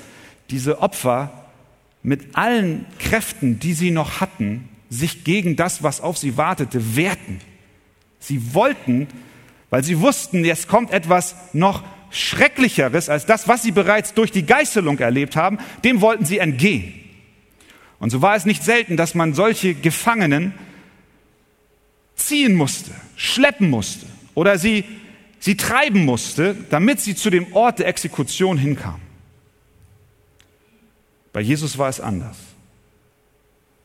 diese 0.48 0.80
Opfer 0.80 1.32
mit 2.04 2.36
allen 2.36 2.86
Kräften, 3.00 3.58
die 3.58 3.72
sie 3.72 3.90
noch 3.90 4.20
hatten, 4.20 4.68
sich 4.88 5.24
gegen 5.24 5.56
das, 5.56 5.82
was 5.82 6.00
auf 6.00 6.16
sie 6.16 6.36
wartete, 6.36 6.94
wehrten. 6.94 7.40
Sie 8.20 8.54
wollten, 8.54 9.08
weil 9.70 9.82
sie 9.82 9.98
wussten, 9.98 10.44
jetzt 10.44 10.68
kommt 10.68 10.92
etwas 10.92 11.34
noch 11.52 11.82
Schrecklicheres 12.12 13.08
als 13.08 13.26
das, 13.26 13.48
was 13.48 13.64
sie 13.64 13.72
bereits 13.72 14.14
durch 14.14 14.30
die 14.30 14.46
Geißelung 14.46 15.00
erlebt 15.00 15.34
haben, 15.34 15.58
dem 15.82 16.00
wollten 16.00 16.24
sie 16.24 16.38
entgehen. 16.38 16.94
Und 17.98 18.10
so 18.10 18.22
war 18.22 18.36
es 18.36 18.44
nicht 18.44 18.62
selten, 18.62 18.96
dass 18.96 19.16
man 19.16 19.34
solche 19.34 19.74
Gefangenen 19.74 20.54
ziehen 22.14 22.54
musste, 22.54 22.92
schleppen 23.16 23.68
musste 23.68 24.06
oder 24.34 24.58
sie 24.58 24.84
sie 25.40 25.56
treiben 25.56 26.04
musste, 26.04 26.54
damit 26.70 27.00
sie 27.00 27.16
zu 27.16 27.30
dem 27.30 27.52
Ort 27.52 27.80
der 27.80 27.88
Exekution 27.88 28.56
hinkam. 28.56 29.00
Bei 31.32 31.40
Jesus 31.40 31.76
war 31.78 31.88
es 31.88 32.00
anders. 32.00 32.36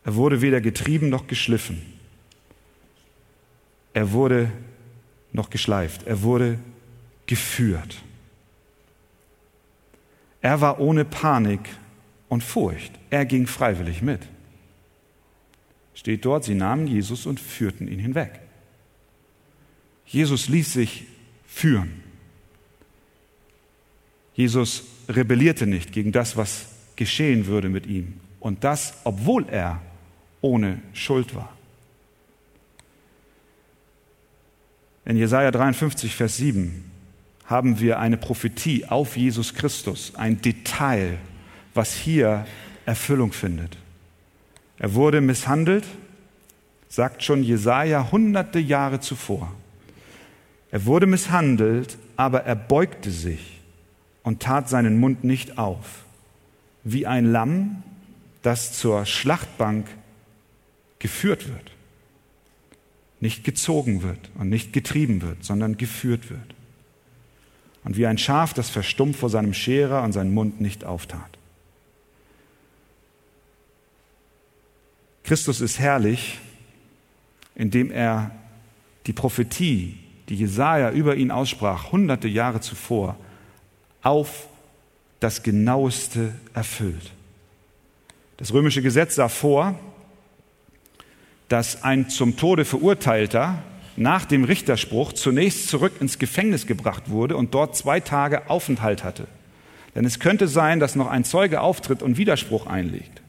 Er 0.03 0.15
wurde 0.15 0.41
weder 0.41 0.61
getrieben 0.61 1.09
noch 1.09 1.25
geschliffen. 1.25 1.81
Er 3.93 4.11
wurde 4.11 4.51
noch 5.33 5.49
geschleift. 5.49 6.05
Er 6.05 6.21
wurde 6.21 6.59
geführt. 7.25 7.97
Er 10.41 10.61
war 10.61 10.79
ohne 10.79 11.05
Panik 11.05 11.61
und 12.29 12.43
Furcht. 12.43 12.93
Er 13.09 13.25
ging 13.25 13.47
freiwillig 13.47 14.01
mit. 14.01 14.21
Steht 15.95 16.25
dort, 16.25 16.43
sie 16.43 16.53
nahmen 16.53 16.87
Jesus 16.87 17.25
und 17.25 17.39
führten 17.39 17.87
ihn 17.87 17.99
hinweg. 17.99 18.39
Jesus 20.05 20.49
ließ 20.49 20.73
sich 20.73 21.07
führen. 21.55 22.03
Jesus 24.33 24.83
rebellierte 25.07 25.65
nicht 25.65 25.93
gegen 25.93 26.11
das, 26.11 26.35
was 26.35 26.65
geschehen 26.97 27.45
würde 27.45 27.69
mit 27.69 27.85
ihm. 27.87 28.19
Und 28.41 28.65
das, 28.65 28.95
obwohl 29.05 29.47
er 29.47 29.81
ohne 30.41 30.81
Schuld 30.91 31.33
war. 31.33 31.55
In 35.05 35.15
Jesaja 35.15 35.49
53, 35.49 36.13
Vers 36.13 36.35
7 36.35 36.91
haben 37.45 37.79
wir 37.79 37.99
eine 37.99 38.17
Prophetie 38.17 38.85
auf 38.85 39.15
Jesus 39.15 39.53
Christus, 39.53 40.13
ein 40.15 40.41
Detail, 40.41 41.19
was 41.73 41.93
hier 41.93 42.45
Erfüllung 42.85 43.31
findet. 43.31 43.77
Er 44.77 44.93
wurde 44.93 45.21
misshandelt, 45.21 45.85
sagt 46.89 47.23
schon 47.23 47.43
Jesaja 47.43 48.11
hunderte 48.11 48.59
Jahre 48.59 48.99
zuvor. 48.99 49.55
Er 50.75 50.85
wurde 50.85 51.07
misshandelt, 51.07 51.97
aber 52.17 52.43
er 52.43 52.57
beugte 52.57 53.09
sich 53.09 53.61
und 54.23 54.41
tat 54.41 54.67
seinen 54.67 54.99
Mund 54.99 55.23
nicht 55.23 55.57
auf, 55.57 56.03
wie 56.83 57.07
ein 57.07 57.23
Lamm, 57.23 57.81
das 58.41 58.77
zur 58.77 59.05
Schlachtbank 59.05 59.87
geführt 60.99 61.47
wird. 61.47 61.71
Nicht 63.21 63.45
gezogen 63.45 64.03
wird 64.03 64.29
und 64.37 64.49
nicht 64.49 64.73
getrieben 64.73 65.21
wird, 65.21 65.45
sondern 65.45 65.77
geführt 65.77 66.29
wird. 66.29 66.55
Und 67.85 67.95
wie 67.95 68.05
ein 68.05 68.17
Schaf, 68.17 68.53
das 68.53 68.69
verstummt 68.69 69.15
vor 69.15 69.29
seinem 69.29 69.53
Scherer 69.53 70.03
und 70.03 70.11
seinen 70.11 70.33
Mund 70.33 70.59
nicht 70.59 70.83
auftat. 70.83 71.37
Christus 75.23 75.61
ist 75.61 75.79
herrlich, 75.79 76.37
indem 77.55 77.91
er 77.91 78.31
die 79.07 79.13
Prophetie 79.13 79.99
die 80.29 80.35
Jesaja 80.35 80.91
über 80.91 81.15
ihn 81.15 81.31
aussprach, 81.31 81.91
hunderte 81.91 82.27
Jahre 82.27 82.61
zuvor, 82.61 83.15
auf 84.01 84.47
das 85.19 85.43
genaueste 85.43 86.33
erfüllt. 86.53 87.11
Das 88.37 88.53
römische 88.53 88.81
Gesetz 88.81 89.15
sah 89.15 89.29
vor, 89.29 89.79
dass 91.47 91.83
ein 91.83 92.09
zum 92.09 92.37
Tode 92.37 92.65
verurteilter 92.65 93.61
nach 93.97 94.25
dem 94.25 94.43
Richterspruch 94.43 95.13
zunächst 95.13 95.69
zurück 95.69 95.93
ins 95.99 96.19
Gefängnis 96.19 96.67
gebracht 96.67 97.09
wurde 97.09 97.37
und 97.37 97.53
dort 97.53 97.75
zwei 97.75 97.99
Tage 97.99 98.49
Aufenthalt 98.49 99.03
hatte. 99.03 99.27
Denn 99.93 100.03
es 100.05 100.19
könnte 100.19 100.47
sein, 100.47 100.79
dass 100.79 100.95
noch 100.95 101.07
ein 101.07 101.23
Zeuge 101.23 101.61
auftritt 101.61 102.03
und 102.03 102.17
Widerspruch 102.17 102.67
einlegt. 102.67 103.21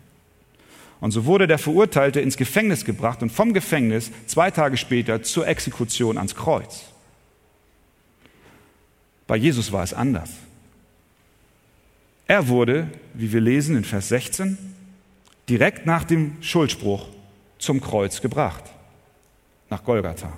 Und 1.00 1.10
so 1.10 1.26
wurde 1.26 1.46
der 1.46 1.58
Verurteilte 1.58 2.20
ins 2.20 2.36
Gefängnis 2.36 2.84
gebracht 2.84 3.22
und 3.22 3.30
vom 3.30 3.52
Gefängnis 3.52 4.10
zwei 4.26 4.50
Tage 4.50 4.76
später 4.76 5.22
zur 5.22 5.46
Exekution 5.46 6.16
ans 6.16 6.34
Kreuz. 6.34 6.84
Bei 9.26 9.36
Jesus 9.36 9.72
war 9.72 9.82
es 9.82 9.92
anders. 9.92 10.30
Er 12.28 12.48
wurde, 12.48 12.88
wie 13.14 13.32
wir 13.32 13.40
lesen 13.40 13.76
in 13.76 13.84
Vers 13.84 14.08
16, 14.08 14.58
direkt 15.48 15.86
nach 15.86 16.04
dem 16.04 16.36
Schuldspruch 16.40 17.08
zum 17.58 17.80
Kreuz 17.80 18.20
gebracht, 18.20 18.64
nach 19.70 19.84
Golgatha. 19.84 20.32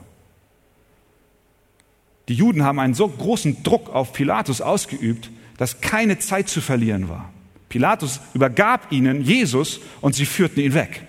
Die 2.29 2.35
Juden 2.35 2.63
haben 2.63 2.79
einen 2.79 2.95
so 2.95 3.09
großen 3.09 3.63
Druck 3.63 3.89
auf 3.89 4.13
Pilatus 4.13 4.61
ausgeübt, 4.61 5.31
dass 5.57 5.81
keine 5.81 6.19
Zeit 6.19 6.49
zu 6.49 6.61
verlieren 6.61 7.09
war. 7.09 7.33
Pilatus 7.69 8.21
übergab 8.35 8.91
ihnen 8.93 9.23
Jesus 9.23 9.81
und 10.01 10.15
sie 10.15 10.27
führten 10.27 10.61
ihn 10.61 10.75
weg. 10.75 11.03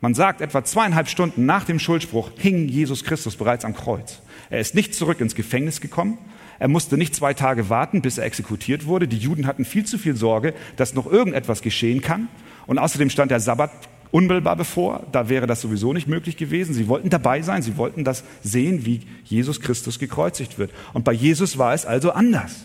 Man 0.00 0.14
sagt, 0.14 0.40
etwa 0.40 0.64
zweieinhalb 0.64 1.08
Stunden 1.08 1.44
nach 1.44 1.64
dem 1.64 1.78
Schuldspruch 1.78 2.30
hing 2.38 2.68
Jesus 2.68 3.04
Christus 3.04 3.36
bereits 3.36 3.64
am 3.64 3.74
Kreuz. 3.74 4.22
Er 4.48 4.60
ist 4.60 4.74
nicht 4.74 4.94
zurück 4.94 5.20
ins 5.20 5.34
Gefängnis 5.34 5.80
gekommen. 5.80 6.16
Er 6.58 6.68
musste 6.68 6.96
nicht 6.96 7.14
zwei 7.14 7.34
Tage 7.34 7.68
warten, 7.68 8.00
bis 8.00 8.18
er 8.18 8.24
exekutiert 8.24 8.86
wurde. 8.86 9.08
Die 9.08 9.18
Juden 9.18 9.46
hatten 9.46 9.64
viel 9.64 9.84
zu 9.84 9.98
viel 9.98 10.16
Sorge, 10.16 10.54
dass 10.76 10.94
noch 10.94 11.10
irgendetwas 11.10 11.60
geschehen 11.62 12.00
kann. 12.00 12.28
Und 12.66 12.78
außerdem 12.78 13.10
stand 13.10 13.30
der 13.30 13.40
Sabbat 13.40 13.70
unmittelbar 14.10 14.56
bevor. 14.56 15.06
Da 15.12 15.28
wäre 15.28 15.46
das 15.46 15.60
sowieso 15.60 15.92
nicht 15.92 16.08
möglich 16.08 16.36
gewesen. 16.36 16.74
Sie 16.74 16.88
wollten 16.88 17.10
dabei 17.10 17.42
sein. 17.42 17.62
Sie 17.62 17.76
wollten 17.76 18.04
das 18.04 18.24
sehen, 18.42 18.86
wie 18.86 19.02
Jesus 19.24 19.60
Christus 19.60 19.98
gekreuzigt 19.98 20.58
wird. 20.58 20.70
Und 20.92 21.04
bei 21.04 21.12
Jesus 21.12 21.58
war 21.58 21.74
es 21.74 21.84
also 21.84 22.12
anders. 22.12 22.64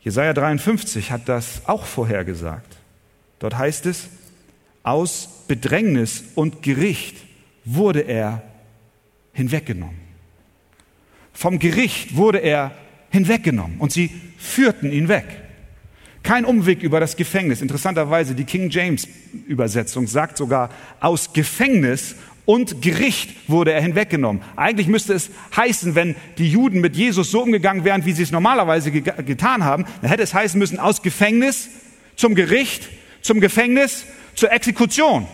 Jesaja 0.00 0.32
53 0.32 1.10
hat 1.10 1.28
das 1.28 1.62
auch 1.66 1.84
vorhergesagt. 1.84 2.76
Dort 3.38 3.56
heißt 3.56 3.86
es, 3.86 4.08
aus 4.82 5.44
Bedrängnis 5.48 6.24
und 6.34 6.62
Gericht 6.62 7.16
wurde 7.64 8.00
er 8.00 8.42
hinweggenommen. 9.32 10.00
Vom 11.32 11.58
Gericht 11.58 12.16
wurde 12.16 12.38
er 12.38 12.72
hinweggenommen 13.10 13.78
und 13.78 13.92
sie 13.92 14.10
führten 14.38 14.90
ihn 14.90 15.08
weg. 15.08 15.26
Kein 16.22 16.44
Umweg 16.44 16.82
über 16.82 17.00
das 17.00 17.16
Gefängnis. 17.16 17.62
Interessanterweise, 17.62 18.34
die 18.34 18.44
King 18.44 18.70
James 18.70 19.08
Übersetzung 19.46 20.06
sagt 20.06 20.36
sogar, 20.36 20.70
aus 21.00 21.32
Gefängnis 21.32 22.16
und 22.48 22.80
Gericht 22.80 23.46
wurde 23.46 23.74
er 23.74 23.82
hinweggenommen. 23.82 24.42
Eigentlich 24.56 24.86
müsste 24.86 25.12
es 25.12 25.28
heißen, 25.54 25.94
wenn 25.94 26.16
die 26.38 26.50
Juden 26.50 26.80
mit 26.80 26.96
Jesus 26.96 27.30
so 27.30 27.42
umgegangen 27.42 27.84
wären, 27.84 28.06
wie 28.06 28.12
sie 28.12 28.22
es 28.22 28.30
normalerweise 28.30 28.90
ge 28.90 29.02
getan 29.02 29.64
haben, 29.64 29.84
dann 30.00 30.08
hätte 30.08 30.22
es 30.22 30.32
heißen 30.32 30.58
müssen, 30.58 30.78
aus 30.78 31.02
Gefängnis 31.02 31.68
zum 32.16 32.34
Gericht, 32.34 32.88
zum 33.20 33.40
Gefängnis, 33.40 34.06
zur 34.34 34.50
Exekution. 34.50 35.28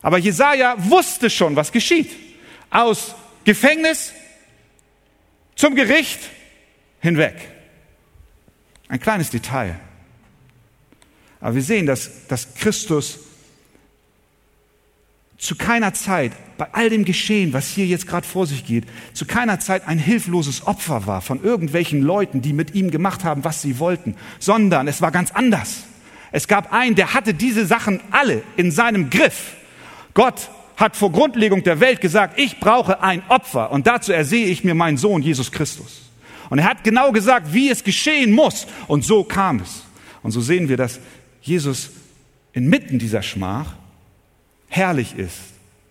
Aber 0.00 0.16
Jesaja 0.16 0.74
wusste 0.78 1.28
schon, 1.28 1.54
was 1.54 1.70
geschieht. 1.70 2.16
Aus 2.70 3.14
Gefängnis 3.44 4.14
zum 5.54 5.74
Gericht 5.74 6.20
hinweg. 7.00 7.34
Ein 8.88 9.00
kleines 9.00 9.28
Detail. 9.28 9.78
Aber 11.42 11.54
wir 11.54 11.62
sehen, 11.62 11.84
dass, 11.84 12.26
dass 12.26 12.54
Christus 12.54 13.18
zu 15.38 15.54
keiner 15.54 15.94
Zeit, 15.94 16.32
bei 16.58 16.66
all 16.72 16.90
dem 16.90 17.04
Geschehen, 17.04 17.52
was 17.52 17.68
hier 17.68 17.86
jetzt 17.86 18.08
gerade 18.08 18.26
vor 18.26 18.46
sich 18.46 18.66
geht, 18.66 18.84
zu 19.14 19.24
keiner 19.24 19.60
Zeit 19.60 19.86
ein 19.86 19.98
hilfloses 19.98 20.66
Opfer 20.66 21.06
war 21.06 21.22
von 21.22 21.42
irgendwelchen 21.42 22.02
Leuten, 22.02 22.42
die 22.42 22.52
mit 22.52 22.74
ihm 22.74 22.90
gemacht 22.90 23.22
haben, 23.22 23.44
was 23.44 23.62
sie 23.62 23.78
wollten, 23.78 24.16
sondern 24.40 24.88
es 24.88 25.00
war 25.00 25.12
ganz 25.12 25.30
anders. 25.30 25.84
Es 26.32 26.48
gab 26.48 26.72
einen, 26.72 26.96
der 26.96 27.14
hatte 27.14 27.32
diese 27.32 27.64
Sachen 27.64 28.00
alle 28.10 28.42
in 28.56 28.72
seinem 28.72 29.08
Griff. 29.08 29.54
Gott 30.12 30.50
hat 30.76 30.96
vor 30.96 31.12
Grundlegung 31.12 31.62
der 31.62 31.78
Welt 31.78 32.00
gesagt, 32.00 32.38
ich 32.38 32.58
brauche 32.58 33.02
ein 33.02 33.22
Opfer 33.28 33.70
und 33.70 33.86
dazu 33.86 34.12
ersehe 34.12 34.46
ich 34.46 34.64
mir 34.64 34.74
meinen 34.74 34.96
Sohn 34.96 35.22
Jesus 35.22 35.52
Christus. 35.52 36.02
Und 36.50 36.58
er 36.58 36.64
hat 36.64 36.82
genau 36.82 37.12
gesagt, 37.12 37.52
wie 37.52 37.70
es 37.70 37.84
geschehen 37.84 38.32
muss 38.32 38.66
und 38.88 39.04
so 39.04 39.22
kam 39.22 39.60
es. 39.60 39.84
Und 40.22 40.32
so 40.32 40.40
sehen 40.40 40.68
wir, 40.68 40.76
dass 40.76 40.98
Jesus 41.40 41.90
inmitten 42.52 42.98
dieser 42.98 43.22
Schmach 43.22 43.76
herrlich 44.68 45.16
ist, 45.16 45.38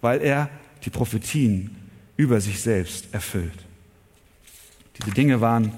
weil 0.01 0.21
er 0.21 0.49
die 0.83 0.89
Prophetien 0.89 1.75
über 2.15 2.41
sich 2.41 2.61
selbst 2.61 3.13
erfüllt. 3.13 3.65
Diese 4.97 5.11
Dinge 5.11 5.41
waren 5.41 5.71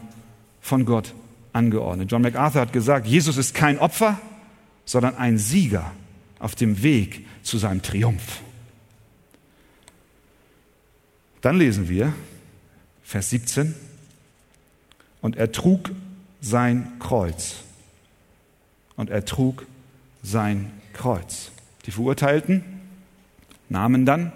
von 0.62 0.86
Gott 0.86 1.14
angeordnet. 1.52 2.12
John 2.12 2.22
MacArthur 2.22 2.62
hat 2.62 2.74
gesagt, 2.74 3.08
Jesus 3.08 3.38
ist 3.38 3.54
kein 3.54 3.80
Opfer, 3.80 4.20
sondern 4.86 5.16
ein 5.18 5.38
Sieger 5.38 5.92
auf 6.40 6.56
dem 6.56 6.82
Weg 6.84 7.26
zu 7.44 7.58
seinem 7.58 7.82
Triumph. 7.82 8.42
Dann 11.42 11.58
lesen 11.58 11.90
wir 11.90 12.14
Vers 13.04 13.30
17, 13.32 13.74
und 15.22 15.36
er 15.36 15.52
trug 15.52 15.92
sein 16.42 16.92
Kreuz. 17.00 17.56
Und 18.96 19.10
er 19.10 19.26
trug 19.26 19.66
sein 20.24 20.72
Kreuz. 20.94 21.52
Die 21.86 21.92
Verurteilten 21.92 22.64
nahmen 23.70 24.06
dann 24.06 24.32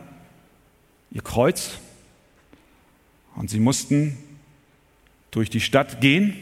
ihr 1.12 1.22
Kreuz 1.22 1.80
und 3.36 3.50
sie 3.50 3.60
mussten 3.60 4.18
durch 5.32 5.50
die 5.50 5.62
Stadt 5.62 6.02
gehen 6.02 6.36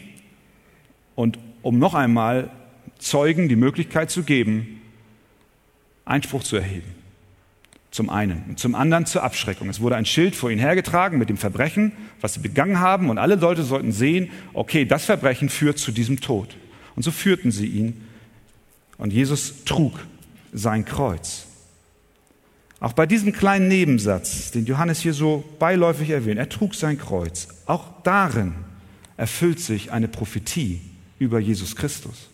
und 1.14 1.38
um 1.62 1.78
noch 1.78 1.94
einmal 1.94 2.50
Zeugen 2.98 3.48
die 3.48 3.56
Möglichkeit 3.56 4.10
zu 4.10 4.22
geben, 4.22 4.80
Einspruch 6.04 6.42
zu 6.42 6.56
erheben. 6.56 6.94
Zum 7.90 8.08
einen. 8.08 8.44
Und 8.48 8.58
zum 8.58 8.74
anderen 8.74 9.04
zur 9.04 9.22
Abschreckung. 9.22 9.68
Es 9.68 9.80
wurde 9.80 9.96
ein 9.96 10.06
Schild 10.06 10.34
vor 10.34 10.50
ihnen 10.50 10.60
hergetragen 10.60 11.18
mit 11.18 11.28
dem 11.28 11.36
Verbrechen, 11.36 11.92
was 12.20 12.34
sie 12.34 12.40
begangen 12.40 12.80
haben. 12.80 13.10
Und 13.10 13.18
alle 13.18 13.34
Leute 13.34 13.64
sollten 13.64 13.92
sehen, 13.92 14.30
okay, 14.54 14.86
das 14.86 15.04
Verbrechen 15.04 15.50
führt 15.50 15.78
zu 15.78 15.92
diesem 15.92 16.20
Tod. 16.20 16.56
Und 16.96 17.02
so 17.02 17.10
führten 17.10 17.50
sie 17.50 17.66
ihn. 17.66 18.08
Und 18.96 19.12
Jesus 19.12 19.64
trug 19.64 19.98
sein 20.52 20.84
Kreuz. 20.86 21.46
Auch 22.82 22.94
bei 22.94 23.06
diesem 23.06 23.32
kleinen 23.32 23.68
Nebensatz, 23.68 24.50
den 24.50 24.66
Johannes 24.66 24.98
hier 24.98 25.14
so 25.14 25.44
beiläufig 25.60 26.10
erwähnt, 26.10 26.40
er 26.40 26.48
trug 26.48 26.74
sein 26.74 26.98
Kreuz. 26.98 27.46
Auch 27.66 27.84
darin 28.02 28.54
erfüllt 29.16 29.60
sich 29.60 29.92
eine 29.92 30.08
Prophetie 30.08 30.80
über 31.20 31.38
Jesus 31.38 31.76
Christus. 31.76 32.28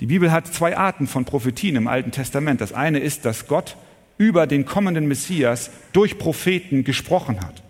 Die 0.00 0.06
Bibel 0.06 0.32
hat 0.32 0.52
zwei 0.52 0.76
Arten 0.76 1.06
von 1.06 1.24
Prophetien 1.24 1.76
im 1.76 1.86
Alten 1.86 2.10
Testament. 2.10 2.60
Das 2.60 2.72
eine 2.72 2.98
ist, 2.98 3.24
dass 3.24 3.46
Gott 3.46 3.76
über 4.18 4.48
den 4.48 4.66
kommenden 4.66 5.06
Messias 5.06 5.70
durch 5.92 6.18
Propheten 6.18 6.82
gesprochen 6.82 7.40
hat. 7.42 7.62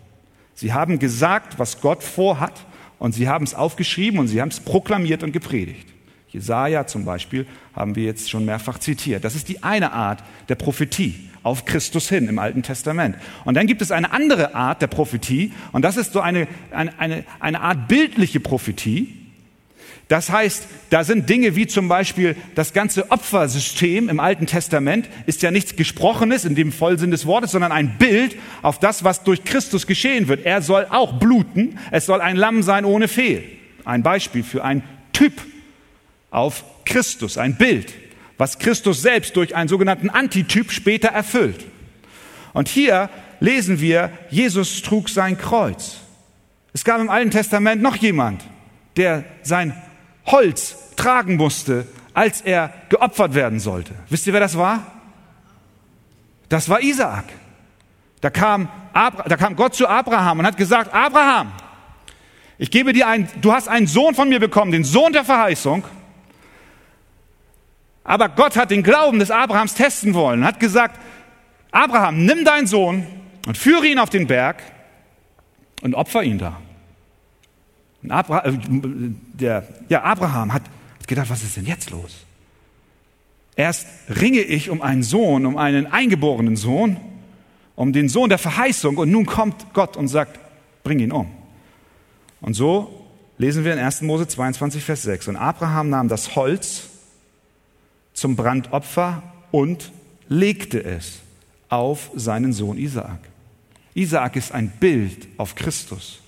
Sie 0.55 0.73
haben 0.73 0.97
gesagt, 0.97 1.59
was 1.59 1.81
Gott 1.81 2.01
vorhat, 2.01 2.65
und 2.97 3.13
sie 3.13 3.29
haben 3.29 3.43
es 3.43 3.53
aufgeschrieben 3.53 4.19
und 4.19 4.27
sie 4.27 4.41
haben 4.41 4.49
es 4.49 4.59
proklamiert 4.59 5.21
und 5.21 5.33
gepredigt. 5.33 5.87
Jesaja 6.37 6.85
zum 6.85 7.03
Beispiel 7.03 7.47
haben 7.75 7.95
wir 7.95 8.03
jetzt 8.03 8.29
schon 8.29 8.45
mehrfach 8.45 8.77
zitiert. 8.77 9.23
Das 9.23 9.35
ist 9.35 9.49
die 9.49 9.63
eine 9.63 9.91
Art 9.91 10.23
der 10.49 10.55
Prophetie 10.55 11.15
auf 11.41 11.65
Christus 11.65 12.09
hin 12.09 12.27
im 12.27 12.37
Alten 12.39 12.61
Testament. 12.61 13.15
Und 13.43 13.55
dann 13.55 13.65
gibt 13.65 13.81
es 13.81 13.91
eine 13.91 14.11
andere 14.11 14.53
Art 14.53 14.81
der 14.81 14.87
Prophetie, 14.87 15.51
und 15.71 15.81
das 15.81 15.97
ist 15.97 16.13
so 16.13 16.21
eine, 16.21 16.47
eine, 16.71 16.99
eine, 16.99 17.23
eine 17.39 17.61
Art 17.61 17.87
bildliche 17.87 18.39
Prophetie. 18.39 19.13
Das 20.09 20.29
heißt, 20.29 20.67
da 20.89 21.03
sind 21.03 21.29
Dinge 21.29 21.55
wie 21.55 21.67
zum 21.67 21.87
Beispiel 21.87 22.35
das 22.55 22.71
ganze 22.71 23.11
Opfersystem 23.11 24.07
im 24.07 24.19
Alten 24.19 24.45
Testament 24.45 25.09
ist 25.25 25.41
ja 25.41 25.51
nichts 25.51 25.75
Gesprochenes 25.75 26.45
in 26.45 26.55
dem 26.55 26.71
Vollsinn 26.71 27.11
des 27.11 27.25
Wortes, 27.25 27.51
sondern 27.51 27.73
ein 27.73 27.97
Bild 27.97 28.37
auf 28.61 28.79
das, 28.79 29.03
was 29.03 29.23
durch 29.23 29.43
Christus 29.43 29.85
geschehen 29.85 30.27
wird. 30.27 30.45
Er 30.45 30.61
soll 30.61 30.85
auch 30.89 31.19
bluten. 31.19 31.77
Es 31.91 32.05
soll 32.05 32.21
ein 32.21 32.37
Lamm 32.37 32.63
sein 32.63 32.85
ohne 32.85 33.07
Fehl. 33.09 33.43
Ein 33.83 34.03
Beispiel 34.03 34.43
für 34.43 34.63
ein 34.63 34.83
Typ 35.11 35.33
auf 36.29 36.63
Christus, 36.85 37.37
ein 37.37 37.57
Bild, 37.57 37.93
was 38.37 38.59
Christus 38.59 39.01
selbst 39.01 39.35
durch 39.35 39.55
einen 39.55 39.67
sogenannten 39.67 40.09
Antityp 40.09 40.71
später 40.71 41.09
erfüllt. 41.09 41.65
Und 42.53 42.67
hier 42.67 43.09
lesen 43.39 43.79
wir, 43.79 44.11
Jesus 44.29 44.81
trug 44.81 45.09
sein 45.09 45.37
Kreuz. 45.37 45.97
Es 46.73 46.83
gab 46.83 46.99
im 47.01 47.09
Alten 47.09 47.31
Testament 47.31 47.81
noch 47.81 47.95
jemand, 47.95 48.43
der 48.97 49.23
sein 49.43 49.75
Holz 50.25 50.75
tragen 50.95 51.35
musste, 51.35 51.87
als 52.13 52.41
er 52.41 52.73
geopfert 52.89 53.33
werden 53.33 53.59
sollte. 53.59 53.93
Wisst 54.09 54.27
ihr, 54.27 54.33
wer 54.33 54.39
das 54.39 54.57
war? 54.57 54.91
Das 56.49 56.69
war 56.69 56.81
Isaak. 56.81 57.25
Da 58.21 58.29
kam, 58.29 58.69
Abra 58.93 59.23
da 59.29 59.37
kam 59.37 59.55
Gott 59.55 59.75
zu 59.75 59.87
Abraham 59.87 60.39
und 60.39 60.45
hat 60.45 60.57
gesagt, 60.57 60.93
Abraham, 60.93 61.51
ich 62.57 62.71
gebe 62.71 62.93
dir 62.93 63.07
ein, 63.07 63.29
du 63.41 63.53
hast 63.53 63.67
einen 63.67 63.85
Sohn 63.85 64.15
von 64.15 64.29
mir 64.29 64.39
bekommen, 64.39 64.71
den 64.71 64.83
Sohn 64.83 65.13
der 65.13 65.23
Verheißung. 65.23 65.83
Aber 68.07 68.29
Gott 68.29 68.55
hat 68.55 68.71
den 68.71 68.83
Glauben 68.83 69.19
des 69.19 69.29
Abrahams 69.29 69.75
testen 69.75 70.13
wollen 70.13 70.39
und 70.39 70.45
hat 70.47 70.61
gesagt, 70.61 70.97
Abraham, 71.71 72.25
nimm 72.25 72.45
deinen 72.45 72.65
Sohn 72.65 73.05
und 73.45 73.57
führe 73.57 73.85
ihn 73.85 73.99
auf 73.99 74.09
den 74.09 74.27
Berg 74.27 74.63
und 75.81 75.93
opfer 75.93 76.23
ihn 76.23 76.37
da. 76.37 76.59
Abra 78.07 78.45
äh, 78.45 78.53
der, 79.33 79.67
ja, 79.89 80.03
Abraham 80.03 80.53
hat 80.53 80.63
gedacht, 81.05 81.29
was 81.29 81.43
ist 81.43 81.57
denn 81.57 81.65
jetzt 81.65 81.89
los? 81.89 82.25
Erst 83.57 83.87
ringe 84.09 84.39
ich 84.39 84.69
um 84.69 84.81
einen 84.81 85.03
Sohn, 85.03 85.45
um 85.45 85.57
einen 85.57 85.87
eingeborenen 85.87 86.55
Sohn, 86.55 86.97
um 87.75 87.91
den 87.91 88.07
Sohn 88.07 88.29
der 88.29 88.37
Verheißung 88.37 88.97
und 88.97 89.11
nun 89.11 89.25
kommt 89.25 89.73
Gott 89.73 89.97
und 89.97 90.07
sagt, 90.07 90.39
bring 90.83 90.99
ihn 90.99 91.11
um. 91.11 91.29
Und 92.39 92.53
so 92.53 93.05
lesen 93.37 93.65
wir 93.65 93.73
in 93.73 93.79
1. 93.79 94.01
Mose 94.03 94.27
22, 94.27 94.81
Vers 94.81 95.01
6. 95.03 95.27
Und 95.27 95.35
Abraham 95.35 95.89
nahm 95.89 96.07
das 96.07 96.35
Holz 96.35 96.89
zum 98.17 98.35
Brandopfer 98.35 99.21
und 99.51 99.91
legte 100.27 100.83
es 100.83 101.19
auf 101.69 102.09
seinen 102.15 102.51
Sohn 102.51 102.79
Isaak. 102.79 103.19
Isaak 103.93 104.35
ist 104.35 104.51
ein 104.51 104.69
Bild 104.69 105.27
auf 105.37 105.53
Christus. 105.53 106.19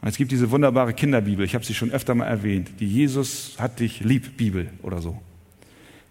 Und 0.00 0.06
es 0.06 0.16
gibt 0.16 0.30
diese 0.30 0.52
wunderbare 0.52 0.94
Kinderbibel, 0.94 1.44
ich 1.44 1.56
habe 1.56 1.64
sie 1.64 1.74
schon 1.74 1.90
öfter 1.90 2.14
mal 2.14 2.26
erwähnt, 2.26 2.70
die 2.78 2.86
Jesus 2.86 3.56
hat 3.58 3.80
dich 3.80 3.98
lieb 3.98 4.36
Bibel 4.36 4.70
oder 4.84 5.02
so. 5.02 5.20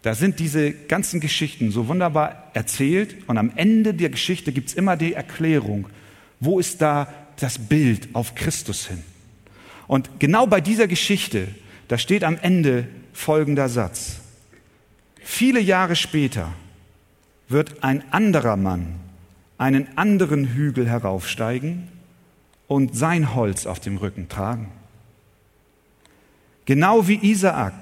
Da 0.02 0.14
sind 0.14 0.38
diese 0.38 0.70
ganzen 0.70 1.18
Geschichten 1.18 1.70
so 1.70 1.88
wunderbar 1.88 2.50
erzählt 2.52 3.16
und 3.26 3.38
am 3.38 3.50
Ende 3.56 3.94
der 3.94 4.10
Geschichte 4.10 4.52
gibt 4.52 4.68
es 4.68 4.74
immer 4.74 4.98
die 4.98 5.14
Erklärung, 5.14 5.88
wo 6.40 6.60
ist 6.60 6.82
da 6.82 7.10
das 7.40 7.58
Bild 7.58 8.08
auf 8.12 8.34
Christus 8.34 8.86
hin. 8.86 9.02
Und 9.86 10.20
genau 10.20 10.46
bei 10.46 10.60
dieser 10.60 10.88
Geschichte, 10.88 11.48
da 11.88 11.96
steht 11.96 12.22
am 12.22 12.36
Ende 12.36 12.86
folgender 13.12 13.68
Satz. 13.68 14.20
Viele 15.22 15.60
Jahre 15.60 15.96
später 15.96 16.52
wird 17.48 17.82
ein 17.82 18.02
anderer 18.12 18.56
Mann 18.56 19.00
einen 19.58 19.98
anderen 19.98 20.46
Hügel 20.46 20.88
heraufsteigen 20.88 21.88
und 22.68 22.96
sein 22.96 23.34
Holz 23.34 23.66
auf 23.66 23.80
dem 23.80 23.96
Rücken 23.96 24.28
tragen. 24.28 24.70
Genau 26.64 27.08
wie 27.08 27.18
Isaak 27.30 27.74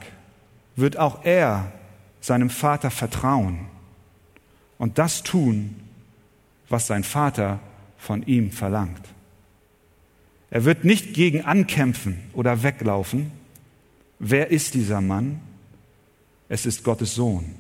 wird 0.75 0.97
auch 0.97 1.25
er 1.25 1.73
seinem 2.21 2.51
Vater 2.51 2.91
vertrauen 2.91 3.67
und 4.79 4.99
das 4.99 5.23
tun, 5.23 5.77
was 6.69 6.87
sein 6.87 7.05
Vater 7.05 7.61
von 7.99 8.23
ihm 8.27 8.51
verlangt. 8.51 9.03
Er 10.51 10.65
wird 10.65 10.85
nicht 10.85 11.15
gegen 11.15 11.45
ankämpfen 11.45 12.19
oder 12.33 12.63
weglaufen. 12.63 13.33
Wer 14.19 14.51
ist 14.51 14.75
dieser 14.75 15.01
Mann? 15.01 15.41
Es 16.49 16.65
ist 16.65 16.85
Gottes 16.85 17.15
Sohn, 17.15 17.55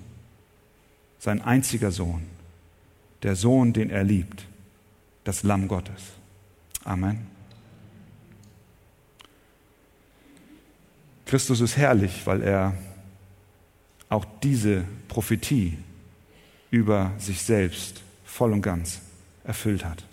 sein 1.18 1.42
einziger 1.42 1.90
Sohn, 1.90 2.22
der 3.22 3.34
Sohn, 3.34 3.72
den 3.72 3.90
er 3.90 4.04
liebt, 4.04 4.46
das 5.24 5.42
Lamm 5.42 5.66
Gottes. 5.66 6.12
Amen. 6.84 7.26
Christus 11.26 11.60
ist 11.60 11.76
herrlich, 11.76 12.24
weil 12.26 12.42
er 12.42 12.74
auch 14.08 14.24
diese 14.42 14.84
Prophetie 15.08 15.76
über 16.70 17.12
sich 17.18 17.42
selbst 17.42 18.02
voll 18.24 18.52
und 18.52 18.62
ganz 18.62 19.00
erfüllt 19.42 19.84
hat. 19.84 20.04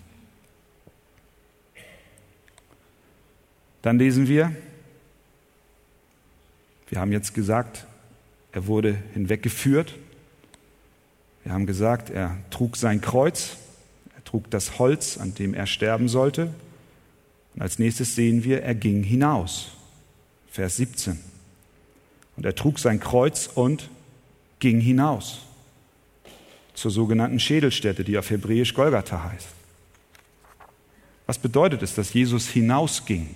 Dann 3.84 4.00
lesen 4.00 4.28
wir, 4.28 4.56
wir 6.94 7.00
haben 7.00 7.12
jetzt 7.12 7.34
gesagt, 7.34 7.88
er 8.52 8.68
wurde 8.68 8.96
hinweggeführt. 9.16 9.96
Wir 11.44 11.52
haben 11.52 11.66
gesagt, 11.66 12.12
er 12.12 12.38
trug 12.52 12.78
sein 12.78 13.02
Kreuz, 13.02 13.58
er 14.16 14.24
trug 14.24 14.48
das 14.52 14.78
Holz, 14.78 15.18
an 15.18 15.34
dem 15.34 15.56
er 15.56 15.66
sterben 15.66 16.08
sollte. 16.08 16.54
Und 17.56 17.64
als 17.64 17.80
nächstes 17.80 18.14
sehen 18.14 18.44
wir, 18.44 18.62
er 18.62 18.76
ging 18.76 19.02
hinaus. 19.02 19.72
Vers 20.52 20.76
17. 20.78 21.20
Und 22.38 22.46
er 22.46 22.54
trug 22.54 22.78
sein 22.78 23.00
Kreuz 23.00 23.50
und 23.56 23.90
ging 24.60 24.80
hinaus 24.80 25.40
zur 26.76 26.92
sogenannten 26.92 27.40
Schädelstätte, 27.40 28.04
die 28.04 28.20
auf 28.20 28.30
Hebräisch 28.30 28.76
Golgatha 28.76 29.32
heißt. 29.32 29.48
Was 31.26 31.40
bedeutet 31.40 31.82
es, 31.82 31.96
dass 31.96 32.14
Jesus 32.14 32.50
hinausging? 32.50 33.34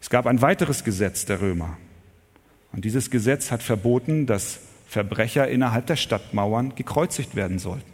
Es 0.00 0.10
gab 0.10 0.26
ein 0.26 0.42
weiteres 0.42 0.84
Gesetz 0.84 1.26
der 1.26 1.40
Römer. 1.40 1.76
Und 2.72 2.84
dieses 2.84 3.10
Gesetz 3.10 3.50
hat 3.50 3.62
verboten, 3.62 4.26
dass 4.26 4.60
Verbrecher 4.86 5.48
innerhalb 5.48 5.86
der 5.86 5.96
Stadtmauern 5.96 6.74
gekreuzigt 6.74 7.36
werden 7.36 7.58
sollten. 7.58 7.90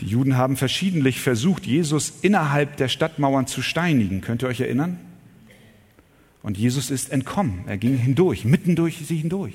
Die 0.00 0.06
Juden 0.06 0.36
haben 0.36 0.56
verschiedentlich 0.56 1.20
versucht, 1.20 1.66
Jesus 1.66 2.14
innerhalb 2.22 2.78
der 2.78 2.88
Stadtmauern 2.88 3.46
zu 3.46 3.60
steinigen. 3.60 4.22
Könnt 4.22 4.42
ihr 4.42 4.48
euch 4.48 4.60
erinnern? 4.60 4.98
Und 6.42 6.56
Jesus 6.56 6.90
ist 6.90 7.12
entkommen. 7.12 7.64
Er 7.66 7.76
ging 7.76 7.96
hindurch, 7.96 8.46
mitten 8.46 8.76
durch 8.76 8.96
sie 8.96 9.16
hindurch. 9.16 9.54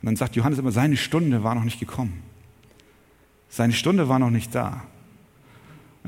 Und 0.00 0.06
dann 0.06 0.16
sagt 0.16 0.36
Johannes 0.36 0.58
immer, 0.58 0.72
seine 0.72 0.96
Stunde 0.96 1.44
war 1.44 1.54
noch 1.54 1.64
nicht 1.64 1.80
gekommen. 1.80 2.22
Seine 3.50 3.74
Stunde 3.74 4.08
war 4.08 4.18
noch 4.18 4.30
nicht 4.30 4.54
da. 4.54 4.84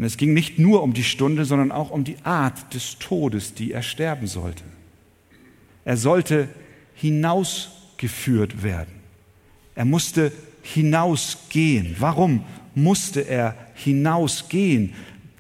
Und 0.01 0.07
es 0.07 0.17
ging 0.17 0.33
nicht 0.33 0.59
nur 0.59 0.83
um 0.83 0.95
die 0.95 1.05
Stunde, 1.05 1.45
sondern 1.45 1.71
auch 1.71 1.91
um 1.91 2.05
die 2.05 2.17
Art 2.25 2.73
des 2.73 2.99
Todes, 2.99 3.53
die 3.53 3.73
er 3.73 3.83
sterben 3.83 4.29
sollte. 4.29 4.65
Er 5.85 5.99
sollte 5.99 6.49
hinausgeführt 6.95 8.63
werden. 8.63 8.95
Er 9.75 9.85
musste 9.85 10.33
hinausgehen. 10.63 11.97
Warum 11.99 12.47
musste 12.75 13.21
er 13.21 13.55
hinausgehen? 13.75 14.95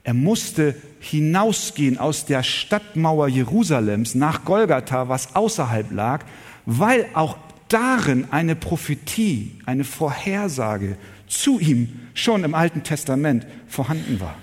Er 0.05 0.13
musste 0.13 0.77
hinausgehen 0.99 1.97
aus 1.97 2.27
der 2.27 2.43
Stadtmauer 2.43 3.29
Jerusalems 3.29 4.15
nach 4.15 4.45
Golgatha, 4.45 5.09
was 5.09 5.35
außerhalb 5.35 5.91
lag, 5.91 6.27
weil 6.67 7.07
auch 7.15 7.39
darin 7.69 8.27
eine 8.31 8.57
Prophetie, 8.57 9.53
eine 9.65 9.85
Vorhersage 9.85 10.99
zu 11.29 11.59
ihm 11.61 11.99
schon 12.13 12.45
im 12.45 12.55
Alten 12.55 12.83
Testament 12.83 13.47
vorhanden 13.67 14.21
war. 14.21 14.37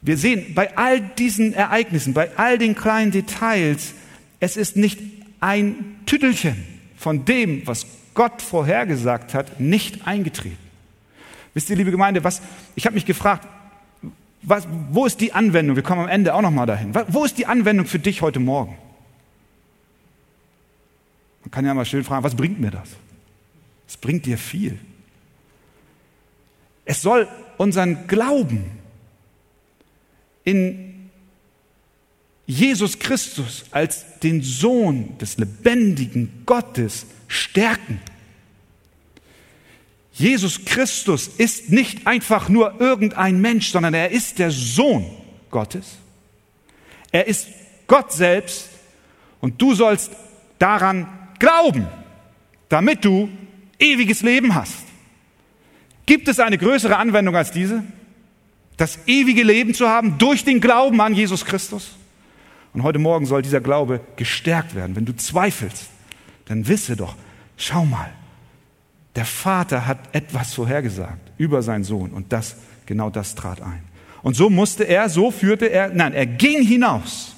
Wir 0.00 0.16
sehen 0.16 0.54
bei 0.54 0.76
all 0.76 1.00
diesen 1.00 1.52
Ereignissen, 1.52 2.14
bei 2.14 2.36
all 2.36 2.58
den 2.58 2.74
kleinen 2.74 3.10
Details, 3.10 3.94
es 4.40 4.56
ist 4.56 4.76
nicht 4.76 5.00
ein 5.40 5.96
Tüttelchen 6.06 6.64
von 6.96 7.24
dem, 7.24 7.66
was 7.66 7.86
Gott 8.14 8.42
vorhergesagt 8.42 9.34
hat, 9.34 9.60
nicht 9.60 10.06
eingetreten. 10.06 10.58
Wisst 11.54 11.70
ihr, 11.70 11.76
liebe 11.76 11.90
Gemeinde, 11.90 12.22
was, 12.24 12.40
ich 12.76 12.86
habe 12.86 12.94
mich 12.94 13.06
gefragt, 13.06 13.48
was, 14.42 14.66
wo 14.90 15.06
ist 15.06 15.20
die 15.20 15.32
Anwendung? 15.32 15.76
Wir 15.76 15.82
kommen 15.82 16.02
am 16.02 16.08
Ende 16.08 16.34
auch 16.34 16.42
noch 16.42 16.50
mal 16.50 16.66
dahin. 16.66 16.94
Wo 17.08 17.24
ist 17.24 17.38
die 17.38 17.46
Anwendung 17.46 17.86
für 17.86 17.98
dich 17.98 18.22
heute 18.22 18.38
Morgen? 18.38 18.76
Man 21.42 21.50
kann 21.50 21.64
ja 21.64 21.74
mal 21.74 21.84
schön 21.84 22.04
fragen, 22.04 22.22
was 22.22 22.36
bringt 22.36 22.60
mir 22.60 22.70
das? 22.70 22.90
Es 23.88 23.96
bringt 23.96 24.26
dir 24.26 24.38
viel. 24.38 24.78
Es 26.84 27.02
soll 27.02 27.26
unseren 27.56 28.06
Glauben 28.06 28.77
in 30.48 31.10
Jesus 32.46 32.98
Christus 32.98 33.66
als 33.70 34.18
den 34.20 34.42
Sohn 34.42 35.18
des 35.18 35.36
lebendigen 35.36 36.42
Gottes 36.46 37.04
stärken. 37.26 38.00
Jesus 40.14 40.64
Christus 40.64 41.28
ist 41.28 41.70
nicht 41.70 42.06
einfach 42.06 42.48
nur 42.48 42.80
irgendein 42.80 43.42
Mensch, 43.42 43.68
sondern 43.68 43.92
er 43.92 44.10
ist 44.10 44.38
der 44.38 44.50
Sohn 44.50 45.04
Gottes. 45.50 45.98
Er 47.12 47.26
ist 47.26 47.48
Gott 47.86 48.10
selbst 48.10 48.70
und 49.42 49.60
du 49.60 49.74
sollst 49.74 50.10
daran 50.58 51.06
glauben, 51.38 51.86
damit 52.70 53.04
du 53.04 53.28
ewiges 53.78 54.22
Leben 54.22 54.54
hast. 54.54 54.84
Gibt 56.06 56.26
es 56.26 56.40
eine 56.40 56.56
größere 56.56 56.96
Anwendung 56.96 57.36
als 57.36 57.52
diese? 57.52 57.84
Das 58.78 59.00
ewige 59.06 59.42
Leben 59.42 59.74
zu 59.74 59.88
haben 59.88 60.18
durch 60.18 60.44
den 60.44 60.60
Glauben 60.60 61.00
an 61.00 61.12
Jesus 61.12 61.44
Christus? 61.44 61.96
Und 62.72 62.84
heute 62.84 63.00
Morgen 63.00 63.26
soll 63.26 63.42
dieser 63.42 63.60
Glaube 63.60 64.00
gestärkt 64.16 64.74
werden. 64.74 64.94
Wenn 64.94 65.04
du 65.04 65.14
zweifelst, 65.14 65.88
dann 66.46 66.66
wisse 66.66 66.96
doch, 66.96 67.16
schau 67.56 67.84
mal, 67.84 68.10
der 69.16 69.24
Vater 69.24 69.86
hat 69.86 69.98
etwas 70.14 70.54
vorhergesagt 70.54 71.32
über 71.38 71.60
seinen 71.60 71.82
Sohn 71.82 72.12
und 72.12 72.32
das, 72.32 72.56
genau 72.86 73.10
das 73.10 73.34
trat 73.34 73.60
ein. 73.60 73.82
Und 74.22 74.36
so 74.36 74.48
musste 74.48 74.84
er, 74.84 75.08
so 75.08 75.32
führte 75.32 75.66
er, 75.66 75.88
nein, 75.88 76.12
er 76.12 76.26
ging 76.26 76.62
hinaus 76.62 77.34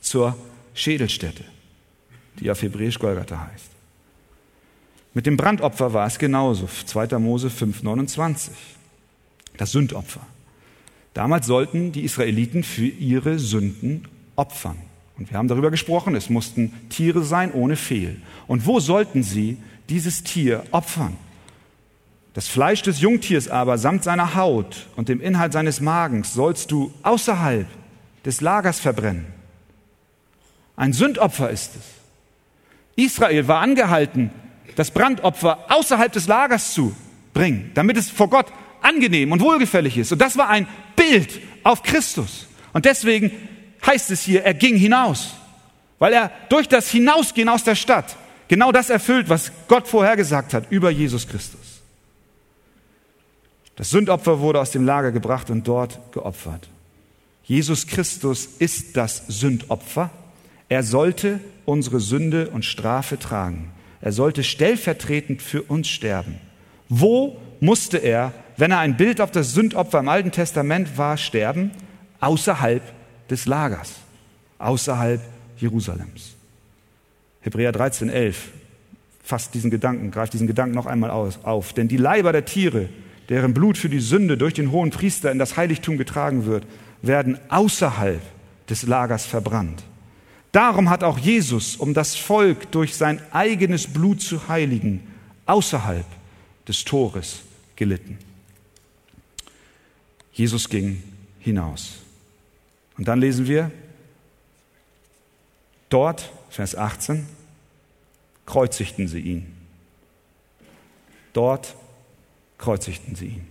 zur 0.00 0.36
Schädelstätte, 0.74 1.44
die 2.40 2.50
auf 2.50 2.60
Hebräisch 2.60 2.98
Golgatha 2.98 3.48
heißt. 3.52 3.70
Mit 5.14 5.26
dem 5.26 5.36
Brandopfer 5.36 5.92
war 5.92 6.08
es 6.08 6.18
genauso, 6.18 6.68
2. 6.86 7.18
Mose 7.20 7.48
5,29. 7.48 8.50
Das 9.56 9.72
Sündopfer. 9.72 10.20
Damals 11.14 11.46
sollten 11.46 11.92
die 11.92 12.04
Israeliten 12.04 12.64
für 12.64 12.86
ihre 12.86 13.38
Sünden 13.38 14.08
opfern. 14.36 14.76
Und 15.16 15.30
wir 15.30 15.38
haben 15.38 15.48
darüber 15.48 15.70
gesprochen, 15.70 16.16
es 16.16 16.28
mussten 16.28 16.72
Tiere 16.88 17.22
sein 17.22 17.52
ohne 17.52 17.76
Fehl. 17.76 18.20
Und 18.48 18.66
wo 18.66 18.80
sollten 18.80 19.22
sie 19.22 19.58
dieses 19.88 20.24
Tier 20.24 20.64
opfern. 20.72 21.16
Das 22.32 22.48
Fleisch 22.48 22.82
des 22.82 23.00
Jungtiers 23.00 23.48
aber 23.48 23.78
samt 23.78 24.02
seiner 24.02 24.34
Haut 24.34 24.88
und 24.96 25.08
dem 25.08 25.20
Inhalt 25.20 25.52
seines 25.52 25.80
Magens 25.80 26.34
sollst 26.34 26.72
du 26.72 26.92
außerhalb 27.02 27.68
des 28.24 28.40
Lagers 28.40 28.80
verbrennen. 28.80 29.26
Ein 30.76 30.92
Sündopfer 30.92 31.50
ist 31.50 31.76
es. 31.76 31.82
Israel 32.96 33.46
war 33.46 33.60
angehalten, 33.60 34.30
das 34.74 34.90
Brandopfer 34.90 35.58
außerhalb 35.68 36.12
des 36.12 36.26
Lagers 36.26 36.74
zu 36.74 36.94
bringen, 37.32 37.70
damit 37.74 37.96
es 37.96 38.10
vor 38.10 38.28
Gott 38.28 38.46
angenehm 38.84 39.32
und 39.32 39.40
wohlgefällig 39.40 39.98
ist. 39.98 40.12
Und 40.12 40.20
das 40.20 40.36
war 40.36 40.48
ein 40.48 40.68
Bild 40.96 41.40
auf 41.62 41.82
Christus. 41.82 42.46
Und 42.72 42.84
deswegen 42.84 43.30
heißt 43.84 44.10
es 44.10 44.22
hier, 44.22 44.44
er 44.44 44.54
ging 44.54 44.76
hinaus, 44.76 45.34
weil 45.98 46.12
er 46.12 46.30
durch 46.48 46.68
das 46.68 46.90
Hinausgehen 46.90 47.48
aus 47.48 47.64
der 47.64 47.74
Stadt 47.74 48.16
genau 48.48 48.72
das 48.72 48.90
erfüllt, 48.90 49.28
was 49.28 49.52
Gott 49.68 49.88
vorhergesagt 49.88 50.54
hat 50.54 50.70
über 50.70 50.90
Jesus 50.90 51.26
Christus. 51.26 51.60
Das 53.76 53.90
Sündopfer 53.90 54.40
wurde 54.40 54.60
aus 54.60 54.70
dem 54.70 54.84
Lager 54.84 55.10
gebracht 55.10 55.50
und 55.50 55.66
dort 55.66 56.12
geopfert. 56.12 56.68
Jesus 57.44 57.86
Christus 57.86 58.46
ist 58.58 58.96
das 58.96 59.24
Sündopfer. 59.28 60.10
Er 60.68 60.82
sollte 60.82 61.40
unsere 61.64 62.00
Sünde 62.00 62.50
und 62.50 62.64
Strafe 62.64 63.18
tragen. 63.18 63.70
Er 64.00 64.12
sollte 64.12 64.44
stellvertretend 64.44 65.42
für 65.42 65.62
uns 65.62 65.88
sterben. 65.88 66.38
Wo 66.88 67.40
musste 67.60 67.98
er, 67.98 68.32
wenn 68.56 68.70
er 68.70 68.78
ein 68.78 68.96
Bild 68.96 69.20
auf 69.20 69.30
das 69.30 69.52
Sündopfer 69.52 70.00
im 70.00 70.08
Alten 70.08 70.30
Testament 70.30 70.96
war, 70.96 71.16
sterben? 71.16 71.70
Außerhalb 72.20 72.82
des 73.28 73.46
Lagers, 73.46 73.94
außerhalb 74.58 75.20
Jerusalems. 75.58 76.34
Hebräer 77.40 77.72
13, 77.72 78.08
11 78.08 78.50
fasst 79.22 79.54
diesen 79.54 79.70
Gedanken, 79.70 80.10
greift 80.10 80.32
diesen 80.32 80.46
Gedanken 80.46 80.74
noch 80.74 80.86
einmal 80.86 81.10
auf. 81.10 81.72
Denn 81.72 81.88
die 81.88 81.96
Leiber 81.96 82.32
der 82.32 82.44
Tiere, 82.44 82.88
deren 83.28 83.54
Blut 83.54 83.78
für 83.78 83.88
die 83.88 84.00
Sünde 84.00 84.36
durch 84.36 84.54
den 84.54 84.70
hohen 84.70 84.90
Priester 84.90 85.32
in 85.32 85.38
das 85.38 85.56
Heiligtum 85.56 85.98
getragen 85.98 86.46
wird, 86.46 86.66
werden 87.02 87.38
außerhalb 87.48 88.20
des 88.68 88.84
Lagers 88.84 89.26
verbrannt. 89.26 89.82
Darum 90.52 90.88
hat 90.88 91.02
auch 91.02 91.18
Jesus, 91.18 91.76
um 91.76 91.94
das 91.94 92.14
Volk 92.14 92.70
durch 92.70 92.94
sein 92.94 93.20
eigenes 93.32 93.86
Blut 93.86 94.20
zu 94.20 94.48
heiligen, 94.48 95.00
außerhalb 95.46 96.06
des 96.68 96.84
Tores 96.84 97.40
gelitten. 97.76 98.18
Jesus 100.34 100.68
ging 100.68 101.02
hinaus. 101.38 101.94
Und 102.98 103.08
dann 103.08 103.20
lesen 103.20 103.46
wir 103.46 103.70
dort, 105.88 106.30
Vers 106.50 106.76
18, 106.76 107.26
kreuzigten 108.44 109.08
sie 109.08 109.20
ihn. 109.20 109.46
Dort 111.32 111.74
kreuzigten 112.58 113.14
sie 113.14 113.26
ihn. 113.26 113.46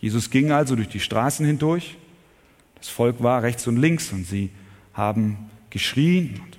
Jesus 0.00 0.30
ging 0.30 0.52
also 0.52 0.76
durch 0.76 0.88
die 0.88 1.00
Straßen 1.00 1.44
hindurch. 1.44 1.96
Das 2.76 2.88
Volk 2.88 3.22
war 3.22 3.42
rechts 3.42 3.66
und 3.66 3.76
links 3.76 4.12
und 4.12 4.24
sie 4.24 4.50
haben 4.94 5.50
geschrien 5.70 6.40
und 6.40 6.58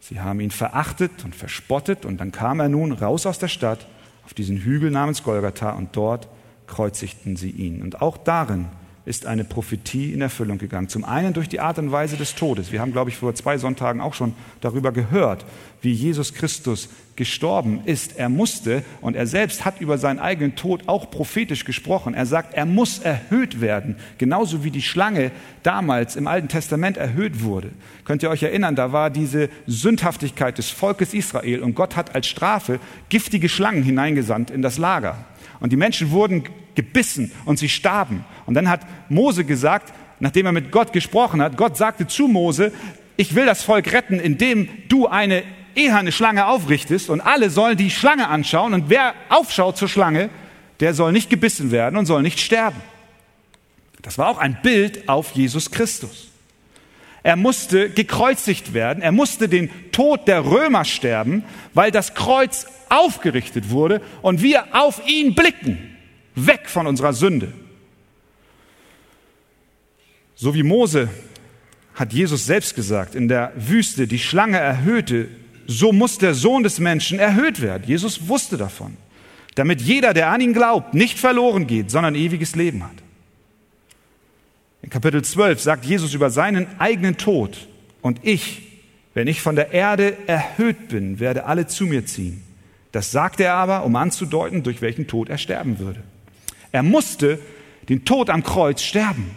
sie 0.00 0.20
haben 0.20 0.40
ihn 0.40 0.50
verachtet 0.50 1.24
und 1.24 1.34
verspottet 1.34 2.04
und 2.06 2.18
dann 2.18 2.32
kam 2.32 2.60
er 2.60 2.68
nun 2.68 2.92
raus 2.92 3.26
aus 3.26 3.38
der 3.38 3.48
Stadt 3.48 3.86
auf 4.24 4.34
diesen 4.34 4.58
Hügel 4.58 4.90
namens 4.90 5.22
Golgatha 5.22 5.72
und 5.72 5.94
dort 5.94 6.28
kreuzigten 6.66 7.36
sie 7.36 7.50
ihn. 7.50 7.82
Und 7.82 8.02
auch 8.02 8.16
darin 8.16 8.66
ist 9.04 9.26
eine 9.26 9.42
Prophetie 9.42 10.12
in 10.12 10.20
Erfüllung 10.20 10.58
gegangen. 10.58 10.88
Zum 10.88 11.04
einen 11.04 11.32
durch 11.32 11.48
die 11.48 11.58
Art 11.58 11.78
und 11.78 11.90
Weise 11.90 12.16
des 12.16 12.36
Todes. 12.36 12.70
Wir 12.70 12.80
haben, 12.80 12.92
glaube 12.92 13.10
ich, 13.10 13.16
vor 13.16 13.34
zwei 13.34 13.58
Sonntagen 13.58 14.00
auch 14.00 14.14
schon 14.14 14.34
darüber 14.60 14.92
gehört, 14.92 15.44
wie 15.80 15.92
Jesus 15.92 16.34
Christus 16.34 16.88
gestorben 17.16 17.80
ist. 17.84 18.16
Er 18.16 18.28
musste, 18.28 18.84
und 19.00 19.16
er 19.16 19.26
selbst 19.26 19.64
hat 19.64 19.80
über 19.80 19.98
seinen 19.98 20.20
eigenen 20.20 20.54
Tod 20.54 20.84
auch 20.86 21.10
prophetisch 21.10 21.64
gesprochen. 21.64 22.14
Er 22.14 22.26
sagt, 22.26 22.54
er 22.54 22.64
muss 22.64 23.00
erhöht 23.00 23.60
werden, 23.60 23.96
genauso 24.18 24.62
wie 24.62 24.70
die 24.70 24.82
Schlange 24.82 25.32
damals 25.64 26.14
im 26.14 26.28
Alten 26.28 26.46
Testament 26.46 26.96
erhöht 26.96 27.42
wurde. 27.42 27.70
Könnt 28.04 28.22
ihr 28.22 28.30
euch 28.30 28.44
erinnern, 28.44 28.76
da 28.76 28.92
war 28.92 29.10
diese 29.10 29.48
Sündhaftigkeit 29.66 30.58
des 30.58 30.70
Volkes 30.70 31.12
Israel 31.12 31.62
und 31.62 31.74
Gott 31.74 31.96
hat 31.96 32.14
als 32.14 32.28
Strafe 32.28 32.78
giftige 33.08 33.48
Schlangen 33.48 33.82
hineingesandt 33.82 34.50
in 34.50 34.62
das 34.62 34.78
Lager. 34.78 35.18
Und 35.62 35.72
die 35.72 35.76
Menschen 35.76 36.10
wurden 36.10 36.42
gebissen 36.74 37.30
und 37.44 37.56
sie 37.56 37.68
starben. 37.68 38.24
Und 38.46 38.54
dann 38.54 38.68
hat 38.68 38.80
Mose 39.08 39.44
gesagt, 39.44 39.94
nachdem 40.18 40.46
er 40.46 40.52
mit 40.52 40.72
Gott 40.72 40.92
gesprochen 40.92 41.40
hat, 41.40 41.56
Gott 41.56 41.76
sagte 41.76 42.08
zu 42.08 42.26
Mose, 42.26 42.72
ich 43.16 43.36
will 43.36 43.46
das 43.46 43.62
Volk 43.62 43.92
retten, 43.92 44.18
indem 44.18 44.68
du 44.88 45.06
eine 45.06 45.44
eherne 45.76 46.10
Schlange 46.10 46.48
aufrichtest 46.48 47.08
und 47.08 47.20
alle 47.20 47.48
sollen 47.48 47.76
die 47.76 47.90
Schlange 47.90 48.26
anschauen 48.26 48.74
und 48.74 48.90
wer 48.90 49.14
aufschaut 49.28 49.78
zur 49.78 49.88
Schlange, 49.88 50.30
der 50.80 50.94
soll 50.94 51.12
nicht 51.12 51.30
gebissen 51.30 51.70
werden 51.70 51.96
und 51.96 52.06
soll 52.06 52.22
nicht 52.22 52.40
sterben. 52.40 52.80
Das 54.02 54.18
war 54.18 54.30
auch 54.30 54.38
ein 54.38 54.58
Bild 54.62 55.08
auf 55.08 55.30
Jesus 55.30 55.70
Christus. 55.70 56.31
Er 57.22 57.36
musste 57.36 57.90
gekreuzigt 57.90 58.74
werden, 58.74 59.02
er 59.02 59.12
musste 59.12 59.48
den 59.48 59.70
Tod 59.92 60.26
der 60.26 60.44
Römer 60.44 60.84
sterben, 60.84 61.44
weil 61.72 61.90
das 61.90 62.14
Kreuz 62.14 62.66
aufgerichtet 62.88 63.70
wurde 63.70 64.02
und 64.22 64.42
wir 64.42 64.74
auf 64.74 65.00
ihn 65.06 65.34
blicken, 65.34 65.96
weg 66.34 66.68
von 66.68 66.86
unserer 66.86 67.12
Sünde. 67.12 67.52
So 70.34 70.54
wie 70.54 70.64
Mose 70.64 71.08
hat 71.94 72.12
Jesus 72.12 72.46
selbst 72.46 72.74
gesagt, 72.74 73.14
in 73.14 73.28
der 73.28 73.52
Wüste 73.56 74.08
die 74.08 74.18
Schlange 74.18 74.58
erhöhte, 74.58 75.28
so 75.66 75.92
muss 75.92 76.18
der 76.18 76.34
Sohn 76.34 76.64
des 76.64 76.80
Menschen 76.80 77.20
erhöht 77.20 77.62
werden. 77.62 77.84
Jesus 77.86 78.28
wusste 78.28 78.56
davon, 78.56 78.96
damit 79.54 79.80
jeder, 79.80 80.12
der 80.12 80.30
an 80.30 80.40
ihn 80.40 80.54
glaubt, 80.54 80.94
nicht 80.94 81.18
verloren 81.18 81.68
geht, 81.68 81.90
sondern 81.90 82.16
ewiges 82.16 82.56
Leben 82.56 82.82
hat. 82.82 82.96
In 84.82 84.90
Kapitel 84.90 85.22
12 85.22 85.60
sagt 85.60 85.84
Jesus 85.84 86.12
über 86.12 86.30
seinen 86.30 86.66
eigenen 86.78 87.16
Tod, 87.16 87.68
und 88.02 88.18
ich, 88.22 88.62
wenn 89.14 89.28
ich 89.28 89.40
von 89.40 89.54
der 89.54 89.72
Erde 89.72 90.16
erhöht 90.26 90.88
bin, 90.88 91.20
werde 91.20 91.44
alle 91.44 91.68
zu 91.68 91.86
mir 91.86 92.04
ziehen. 92.04 92.42
Das 92.90 93.12
sagte 93.12 93.44
er 93.44 93.54
aber, 93.54 93.84
um 93.84 93.94
anzudeuten, 93.96 94.64
durch 94.64 94.82
welchen 94.82 95.06
Tod 95.06 95.28
er 95.28 95.38
sterben 95.38 95.78
würde. 95.78 96.02
Er 96.72 96.82
musste 96.82 97.38
den 97.88 98.04
Tod 98.04 98.28
am 98.28 98.42
Kreuz 98.42 98.82
sterben, 98.82 99.30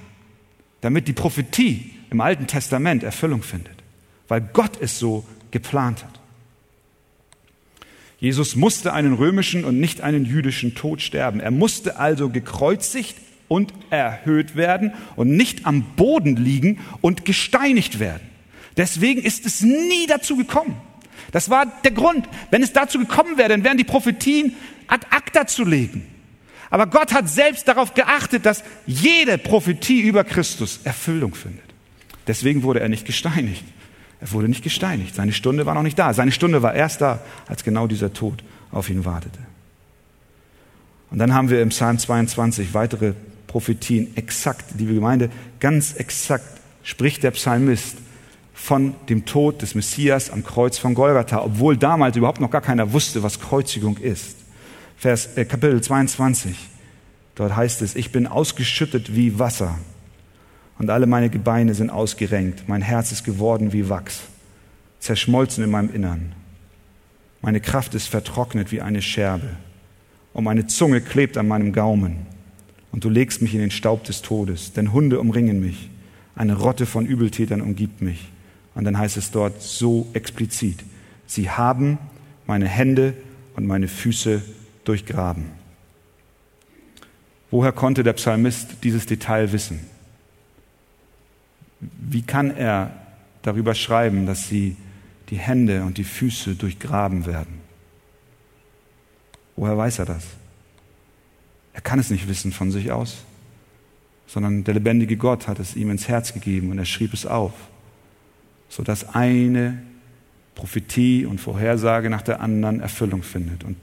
damit 0.82 1.08
die 1.08 1.14
Prophetie 1.14 1.92
im 2.10 2.22
Alten 2.22 2.48
Testament 2.48 3.04
Erfüllung 3.04 3.44
findet, 3.44 3.76
weil 4.28 4.42
Gott 4.42 4.82
es 4.82 4.98
so 4.98 5.26
geplant 5.52 6.04
hat. 6.04 6.20
Jesus 8.20 8.56
musste 8.56 8.94
einen 8.94 9.14
römischen 9.14 9.66
und 9.66 9.80
nicht 9.80 10.02
einen 10.02 10.26
jüdischen 10.26 10.74
Tod 10.74 11.02
sterben. 11.02 11.40
Er 11.40 11.52
musste 11.52 11.98
also 11.98 12.30
gekreuzigt 12.30 13.16
und 13.48 13.74
erhöht 13.90 14.56
werden 14.56 14.94
und 15.16 15.30
nicht 15.30 15.66
am 15.66 15.84
Boden 15.96 16.36
liegen 16.36 16.80
und 17.02 17.26
gesteinigt 17.26 18.00
werden. 18.00 18.28
Deswegen 18.78 19.22
ist 19.22 19.46
es 19.46 19.62
nie 19.62 20.08
dazu 20.08 20.36
gekommen. 20.36 20.76
Das 21.32 21.50
war 21.50 21.66
der 21.84 21.92
Grund. 21.92 22.28
Wenn 22.52 22.64
es 22.64 22.74
dazu 22.74 23.00
gekommen 23.00 23.38
wäre, 23.38 23.50
dann 23.50 23.64
wären 23.64 23.78
die 23.78 23.84
Prophetien 23.84 24.56
ad 24.88 25.06
acta 25.10 25.48
zu 25.48 25.64
legen. 25.64 26.06
Aber 26.70 26.88
Gott 26.88 27.14
hat 27.14 27.30
selbst 27.30 27.68
darauf 27.68 27.94
geachtet, 27.94 28.46
dass 28.46 28.64
jede 28.86 29.38
Prophetie 29.38 30.02
über 30.02 30.24
Christus 30.24 30.82
Erfüllung 30.84 31.36
findet. 31.36 31.64
Deswegen 32.28 32.64
wurde 32.64 32.80
er 32.80 32.90
nicht 32.90 33.06
gesteinigt. 33.06 33.64
Er 34.20 34.32
wurde 34.32 34.48
nicht 34.48 34.64
gesteinigt. 34.64 35.16
Seine 35.16 35.34
Stunde 35.34 35.66
war 35.66 35.76
noch 35.76 35.84
nicht 35.84 36.00
da. 36.00 36.14
Seine 36.14 36.32
Stunde 36.32 36.62
war 36.62 36.74
erst 36.74 37.02
da, 37.02 37.22
als 37.48 37.64
genau 37.64 37.88
dieser 37.88 38.14
Tod 38.14 38.44
auf 38.72 38.90
ihn 38.90 39.06
wartete. 39.06 39.40
Und 41.12 41.20
dann 41.20 41.34
haben 41.34 41.50
wir 41.50 41.62
im 41.62 41.70
Psalm 41.70 42.00
22 42.00 42.74
weitere 42.74 43.14
Prophetien 43.56 44.18
exakt, 44.18 44.66
liebe 44.78 44.94
Gemeinde, 44.94 45.30
ganz 45.62 45.94
exakt 45.94 46.60
spricht 46.84 47.24
der 47.24 47.32
Psalmist 47.32 47.96
von 48.54 48.96
dem 49.08 49.24
Tod 49.24 49.62
des 49.62 49.76
Messias 49.76 50.30
am 50.30 50.44
Kreuz 50.44 50.78
von 50.78 50.94
Golgatha, 50.94 51.42
obwohl 51.42 51.78
damals 51.78 52.18
überhaupt 52.18 52.42
noch 52.42 52.52
gar 52.52 52.60
keiner 52.60 52.92
wusste, 52.92 53.24
was 53.24 53.40
Kreuzigung 53.40 53.96
ist. 53.96 54.36
Vers, 54.98 55.38
äh, 55.38 55.46
Kapitel 55.46 55.80
22, 55.80 56.58
dort 57.36 57.56
heißt 57.56 57.82
es, 57.82 57.96
ich 57.96 58.12
bin 58.12 58.28
ausgeschüttet 58.28 59.16
wie 59.16 59.40
Wasser 59.40 59.80
und 60.78 60.90
alle 60.90 61.06
meine 61.06 61.30
Gebeine 61.30 61.76
sind 61.76 61.92
ausgerenkt, 61.92 62.68
mein 62.68 62.82
Herz 62.82 63.14
ist 63.14 63.24
geworden 63.24 63.72
wie 63.72 63.88
Wachs, 63.88 64.24
zerschmolzen 65.00 65.64
in 65.64 65.72
meinem 65.72 65.96
Innern. 65.96 66.34
Meine 67.42 67.62
Kraft 67.62 67.96
ist 67.96 68.10
vertrocknet 68.10 68.74
wie 68.74 68.82
eine 68.82 69.02
Scherbe 69.02 69.48
und 70.34 70.44
meine 70.44 70.68
Zunge 70.68 71.00
klebt 71.00 71.38
an 71.38 71.48
meinem 71.48 71.72
Gaumen. 71.72 72.35
Und 72.96 73.04
du 73.04 73.10
legst 73.10 73.42
mich 73.42 73.54
in 73.54 73.60
den 73.60 73.72
Staub 73.72 74.06
des 74.06 74.22
Todes, 74.22 74.72
denn 74.72 74.94
Hunde 74.94 75.20
umringen 75.20 75.60
mich, 75.60 75.90
eine 76.34 76.56
Rotte 76.56 76.86
von 76.86 77.06
Übeltätern 77.06 77.60
umgibt 77.60 78.02
mich. 78.02 78.30
Und 78.74 78.86
dann 78.86 78.98
heißt 78.98 79.18
es 79.18 79.32
dort 79.32 79.62
so 79.62 80.08
explizit, 80.14 80.82
sie 81.28 81.50
haben 81.50 81.98
meine 82.48 82.70
Hände 82.70 83.14
und 83.58 83.68
meine 83.68 83.90
Füße 83.90 84.42
durchgraben. 84.86 85.44
Woher 87.52 87.74
konnte 87.74 88.02
der 88.02 88.14
Psalmist 88.14 88.78
dieses 88.84 89.06
Detail 89.06 89.52
wissen? 89.52 89.82
Wie 91.82 92.22
kann 92.22 92.56
er 92.56 92.92
darüber 93.42 93.76
schreiben, 93.76 94.26
dass 94.26 94.48
sie 94.48 94.78
die 95.32 95.38
Hände 95.38 95.84
und 95.84 95.98
die 95.98 96.06
Füße 96.06 96.56
durchgraben 96.56 97.26
werden? 97.26 97.60
Woher 99.58 99.78
weiß 99.78 100.00
er 100.00 100.06
das? 100.06 100.24
Er 101.76 101.82
kann 101.82 102.00
es 102.00 102.10
nicht 102.10 102.28
wissen 102.28 102.52
von 102.52 102.72
sich 102.72 102.92
aus, 102.92 103.18
sondern 104.26 104.64
der 104.64 104.74
lebendige 104.74 105.16
Gott 105.16 105.48
hat 105.48 105.60
es 105.60 105.76
ihm 105.76 105.92
ins 105.92 106.08
Herz 106.08 106.34
gegeben 106.34 106.72
und 106.72 106.80
er 106.80 106.86
schrieb 106.86 107.14
es 107.14 107.28
auf 107.28 107.54
sodass 108.70 109.16
eine 109.16 109.82
Prophetie 110.54 111.26
und 111.26 111.40
Vorhersage 111.40 112.10
nach 112.10 112.22
der 112.22 112.42
anderen 112.42 112.80
Erfüllung 112.80 113.24
findet. 113.24 113.64
Und 113.64 113.78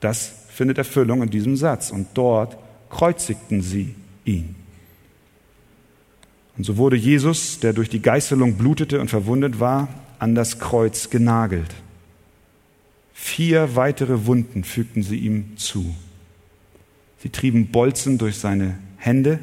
das 0.00 0.32
findet 0.48 0.78
Erfüllung 0.78 1.22
in 1.22 1.30
diesem 1.30 1.56
Satz. 1.56 1.90
Und 1.90 2.08
dort 2.14 2.56
kreuzigten 2.90 3.62
sie 3.62 3.94
ihn. 4.24 4.54
Und 6.56 6.64
so 6.64 6.76
wurde 6.76 6.96
Jesus, 6.96 7.60
der 7.60 7.72
durch 7.72 7.88
die 7.88 8.02
Geißelung 8.02 8.54
blutete 8.54 9.00
und 9.00 9.08
verwundet 9.08 9.58
war, 9.58 9.88
an 10.18 10.34
das 10.34 10.58
Kreuz 10.58 11.08
genagelt. 11.08 11.74
Vier 13.14 13.74
weitere 13.74 14.26
Wunden 14.26 14.64
fügten 14.64 15.02
sie 15.02 15.16
ihm 15.16 15.56
zu. 15.56 15.94
Sie 17.22 17.30
trieben 17.30 17.68
Bolzen 17.68 18.18
durch 18.18 18.38
seine 18.38 18.76
Hände 18.96 19.38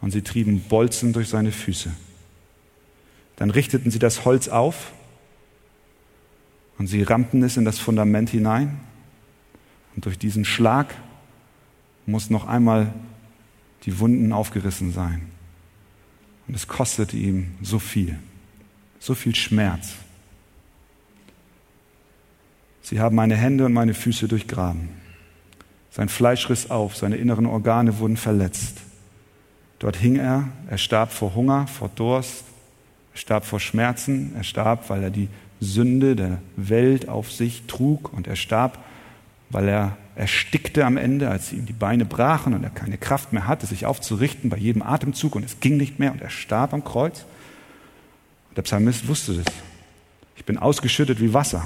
und 0.00 0.12
sie 0.12 0.22
trieben 0.22 0.60
Bolzen 0.60 1.12
durch 1.12 1.28
seine 1.28 1.50
Füße. 1.50 1.90
Dann 3.34 3.50
richteten 3.50 3.90
sie 3.90 3.98
das 3.98 4.24
Holz 4.24 4.46
auf 4.46 4.92
und 6.78 6.86
sie 6.86 7.02
rammten 7.02 7.42
es 7.42 7.56
in 7.56 7.64
das 7.64 7.80
Fundament 7.80 8.30
hinein. 8.30 8.78
Und 9.96 10.04
durch 10.04 10.18
diesen 10.18 10.44
Schlag 10.44 10.94
muss 12.06 12.30
noch 12.30 12.46
einmal 12.46 12.94
die 13.86 13.98
Wunden 13.98 14.32
aufgerissen 14.32 14.92
sein. 14.92 15.22
Und 16.46 16.54
es 16.54 16.68
kostete 16.68 17.16
ihm 17.16 17.56
so 17.60 17.80
viel, 17.80 18.20
so 19.00 19.14
viel 19.14 19.34
Schmerz. 19.34 19.94
Sie 22.82 23.00
haben 23.00 23.16
meine 23.16 23.34
Hände 23.34 23.64
und 23.64 23.72
meine 23.72 23.94
Füße 23.94 24.28
durchgraben. 24.28 25.03
Sein 25.94 26.08
Fleisch 26.08 26.50
riss 26.50 26.70
auf, 26.70 26.96
seine 26.96 27.16
inneren 27.16 27.46
Organe 27.46 28.00
wurden 28.00 28.16
verletzt. 28.16 28.78
Dort 29.78 29.94
hing 29.94 30.16
er, 30.16 30.48
er 30.68 30.78
starb 30.78 31.12
vor 31.12 31.36
Hunger, 31.36 31.68
vor 31.68 31.88
Durst, 31.94 32.42
er 33.12 33.18
starb 33.18 33.44
vor 33.44 33.60
Schmerzen, 33.60 34.32
er 34.34 34.42
starb, 34.42 34.90
weil 34.90 35.04
er 35.04 35.10
die 35.10 35.28
Sünde 35.60 36.16
der 36.16 36.38
Welt 36.56 37.08
auf 37.08 37.30
sich 37.30 37.68
trug 37.68 38.12
und 38.12 38.26
er 38.26 38.34
starb, 38.34 38.80
weil 39.50 39.68
er 39.68 39.96
erstickte 40.16 40.84
am 40.84 40.96
Ende, 40.96 41.30
als 41.30 41.52
ihm 41.52 41.64
die 41.64 41.72
Beine 41.72 42.04
brachen 42.04 42.54
und 42.54 42.64
er 42.64 42.70
keine 42.70 42.98
Kraft 42.98 43.32
mehr 43.32 43.46
hatte, 43.46 43.66
sich 43.66 43.86
aufzurichten 43.86 44.50
bei 44.50 44.56
jedem 44.56 44.82
Atemzug 44.82 45.36
und 45.36 45.44
es 45.44 45.60
ging 45.60 45.76
nicht 45.76 46.00
mehr 46.00 46.10
und 46.10 46.20
er 46.20 46.30
starb 46.30 46.74
am 46.74 46.82
Kreuz. 46.82 47.24
Und 48.48 48.56
der 48.56 48.62
Psalmist 48.62 49.06
wusste 49.06 49.34
das. 49.34 49.54
Ich 50.34 50.44
bin 50.44 50.58
ausgeschüttet 50.58 51.20
wie 51.20 51.32
Wasser 51.32 51.64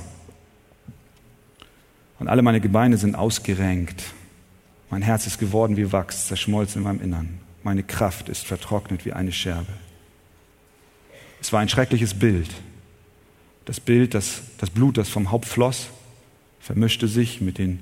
und 2.18 2.28
alle 2.28 2.42
meine 2.42 2.60
Gebeine 2.60 2.98
sind 2.98 3.14
ausgerenkt. 3.14 4.02
Mein 4.90 5.02
Herz 5.02 5.26
ist 5.26 5.38
geworden 5.38 5.76
wie 5.76 5.92
Wachs, 5.92 6.28
zerschmolzen 6.28 6.78
in 6.78 6.84
meinem 6.84 7.00
Innern. 7.00 7.40
Meine 7.62 7.82
Kraft 7.82 8.28
ist 8.28 8.46
vertrocknet 8.46 9.04
wie 9.04 9.12
eine 9.12 9.32
Scherbe. 9.32 9.72
Es 11.40 11.52
war 11.52 11.60
ein 11.60 11.68
schreckliches 11.68 12.14
Bild. 12.14 12.48
Das 13.64 13.80
Bild, 13.80 14.14
das, 14.14 14.42
das 14.56 14.70
Blut, 14.70 14.96
das 14.96 15.10
vom 15.10 15.30
Haupt 15.30 15.46
floss, 15.46 15.88
vermischte 16.58 17.06
sich 17.06 17.40
mit 17.40 17.58
dem 17.58 17.80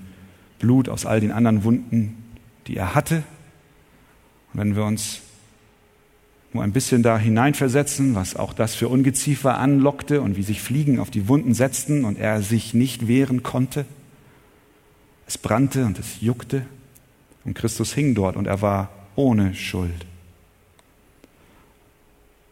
Blut 0.59 0.89
aus 0.89 1.07
all 1.07 1.21
den 1.21 1.31
anderen 1.31 1.63
Wunden, 1.63 2.25
die 2.67 2.77
er 2.77 2.95
hatte. 2.95 3.23
Und 4.53 4.61
wenn 4.61 4.77
wir 4.77 4.85
uns 4.85 5.21
nur 6.53 6.65
ein 6.65 6.73
bisschen 6.73 7.03
da 7.03 7.19
hineinversetzen, 7.19 8.15
was 8.15 8.35
auch 8.35 8.53
das 8.53 8.75
für 8.75 8.89
Ungeziefer 8.89 9.59
anlockte 9.59 10.23
und 10.23 10.37
wie 10.37 10.43
sich 10.43 10.61
Fliegen 10.61 10.99
auf 10.99 11.11
die 11.11 11.29
Wunden 11.29 11.55
setzten 11.55 12.05
und 12.05 12.19
er 12.19 12.43
sich 12.43 12.75
nicht 12.75 13.07
wehren 13.07 13.43
konnte. 13.43 13.85
Es 15.27 15.39
brannte 15.39 15.85
und 15.85 15.99
es 15.99 16.21
juckte 16.21 16.67
und 17.47 17.55
Christus 17.55 17.95
hing 17.95 18.15
dort 18.15 18.37
und 18.37 18.47
er 18.47 18.61
war 18.61 18.91
ohne 19.15 19.55
Schuld. 19.55 20.05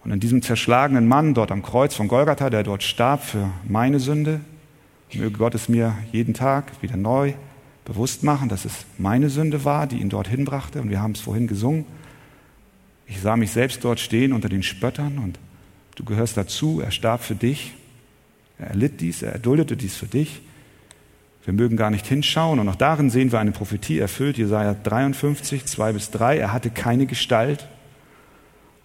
Und 0.04 0.12
in 0.12 0.20
diesem 0.20 0.40
zerschlagenen 0.40 1.09
Mann 1.09 1.35
dort 1.35 1.50
am 1.50 1.62
Kreuz 1.62 1.94
von 1.94 2.09
Golgatha, 2.09 2.48
der 2.48 2.62
dort 2.62 2.83
starb 2.83 3.22
für 3.24 3.50
meine 3.66 4.00
Sünde, 4.00 4.40
möge 5.14 5.38
Gott 5.38 5.54
es 5.54 5.68
mir 5.68 5.96
jeden 6.12 6.35
Tag 6.35 6.83
wieder 6.83 6.96
neu 6.96 7.35
bewusst 7.85 8.22
machen, 8.22 8.48
dass 8.48 8.64
es 8.64 8.85
meine 8.98 9.30
Sünde 9.30 9.64
war, 9.64 9.87
die 9.87 10.00
ihn 10.00 10.09
dorthin 10.09 10.44
brachte. 10.44 10.80
Und 10.80 10.90
wir 10.90 11.00
haben 11.00 11.12
es 11.12 11.20
vorhin 11.20 11.46
gesungen. 11.46 11.85
Ich 13.07 13.20
sah 13.20 13.37
mich 13.37 13.50
selbst 13.50 13.85
dort 13.85 14.00
stehen 14.00 14.33
unter 14.33 14.48
den 14.48 14.62
Spöttern 14.62 15.18
und 15.18 15.38
du 15.96 16.04
gehörst 16.04 16.37
dazu. 16.37 16.80
Er 16.80 16.90
starb 16.90 17.22
für 17.22 17.35
dich. 17.35 17.74
Er 18.59 18.68
erlitt 18.68 19.00
dies, 19.00 19.22
er 19.22 19.33
erduldete 19.33 19.76
dies 19.76 19.96
für 19.96 20.07
dich. 20.07 20.40
Wir 21.44 21.52
mögen 21.52 21.76
gar 21.76 21.90
nicht 21.90 22.07
hinschauen 22.07 22.59
und 22.59 22.68
auch 22.68 22.74
darin 22.74 23.11
sehen 23.11 23.30
wir 23.30 23.38
eine 23.38 23.52
Prophetie 23.52 23.98
erfüllt. 23.98 24.38
Jesaja 24.38 24.74
53, 24.74 25.66
2 25.66 25.92
bis 25.92 26.11
3. 26.11 26.38
Er 26.38 26.52
hatte 26.52 26.70
keine 26.70 27.04
Gestalt 27.04 27.68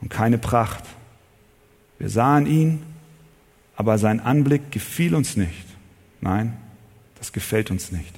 und 0.01 0.09
keine 0.09 0.37
Pracht. 0.37 0.83
Wir 1.99 2.09
sahen 2.09 2.45
ihn, 2.45 2.83
aber 3.77 3.97
sein 3.97 4.19
Anblick 4.19 4.71
gefiel 4.71 5.15
uns 5.15 5.37
nicht. 5.37 5.65
Nein, 6.19 6.57
das 7.17 7.31
gefällt 7.31 7.71
uns 7.71 7.93
nicht. 7.93 8.13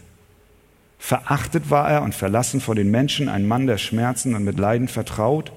Verachtet 0.97 1.69
war 1.69 1.89
er 1.89 2.01
und 2.01 2.15
verlassen 2.15 2.62
vor 2.62 2.73
den 2.73 2.89
Menschen, 2.89 3.30
ein 3.30 3.47
Mann 3.47 3.67
der 3.67 3.77
Schmerzen 3.77 4.34
und 4.34 4.43
mit 4.43 4.60
Leiden 4.60 4.88
vertraut, 4.88 5.51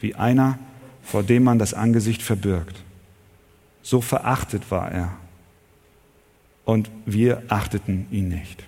wie 0.00 0.14
einer, 0.14 0.58
vor 1.02 1.22
dem 1.22 1.44
man 1.44 1.58
das 1.58 1.72
Angesicht 1.72 2.22
verbirgt. 2.22 2.82
So 3.82 4.02
verachtet 4.02 4.70
war 4.70 4.90
er 4.92 5.12
und 6.68 6.90
wir 7.06 7.44
achteten 7.48 8.06
ihn 8.10 8.28
nicht. 8.28 8.62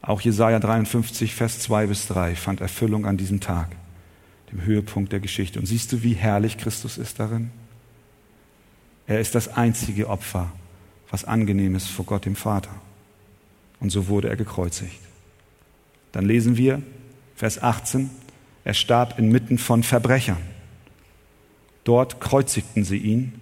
Auch 0.00 0.20
Jesaja 0.20 0.60
53, 0.60 1.34
Vers 1.34 1.58
2 1.58 1.88
bis 1.88 2.06
3 2.06 2.36
fand 2.36 2.60
Erfüllung 2.60 3.04
an 3.04 3.16
diesem 3.16 3.40
Tag, 3.40 3.74
dem 4.52 4.62
Höhepunkt 4.62 5.10
der 5.10 5.18
Geschichte. 5.18 5.58
Und 5.58 5.66
siehst 5.66 5.90
du, 5.90 6.04
wie 6.04 6.12
herrlich 6.12 6.56
Christus 6.56 6.98
ist 6.98 7.18
darin? 7.18 7.50
Er 9.08 9.18
ist 9.18 9.34
das 9.34 9.48
einzige 9.48 10.08
Opfer, 10.08 10.52
was 11.10 11.24
angenehm 11.24 11.74
ist 11.74 11.88
vor 11.88 12.04
Gott 12.04 12.26
dem 12.26 12.36
Vater. 12.36 12.70
Und 13.80 13.90
so 13.90 14.06
wurde 14.06 14.28
er 14.28 14.36
gekreuzigt. 14.36 15.00
Dann 16.12 16.26
lesen 16.26 16.56
wir 16.56 16.80
Vers 17.34 17.60
18, 17.60 18.08
er 18.62 18.74
starb 18.74 19.18
inmitten 19.18 19.58
von 19.58 19.82
Verbrechern. 19.82 20.38
Dort 21.82 22.20
kreuzigten 22.20 22.84
sie 22.84 22.98
ihn 22.98 23.40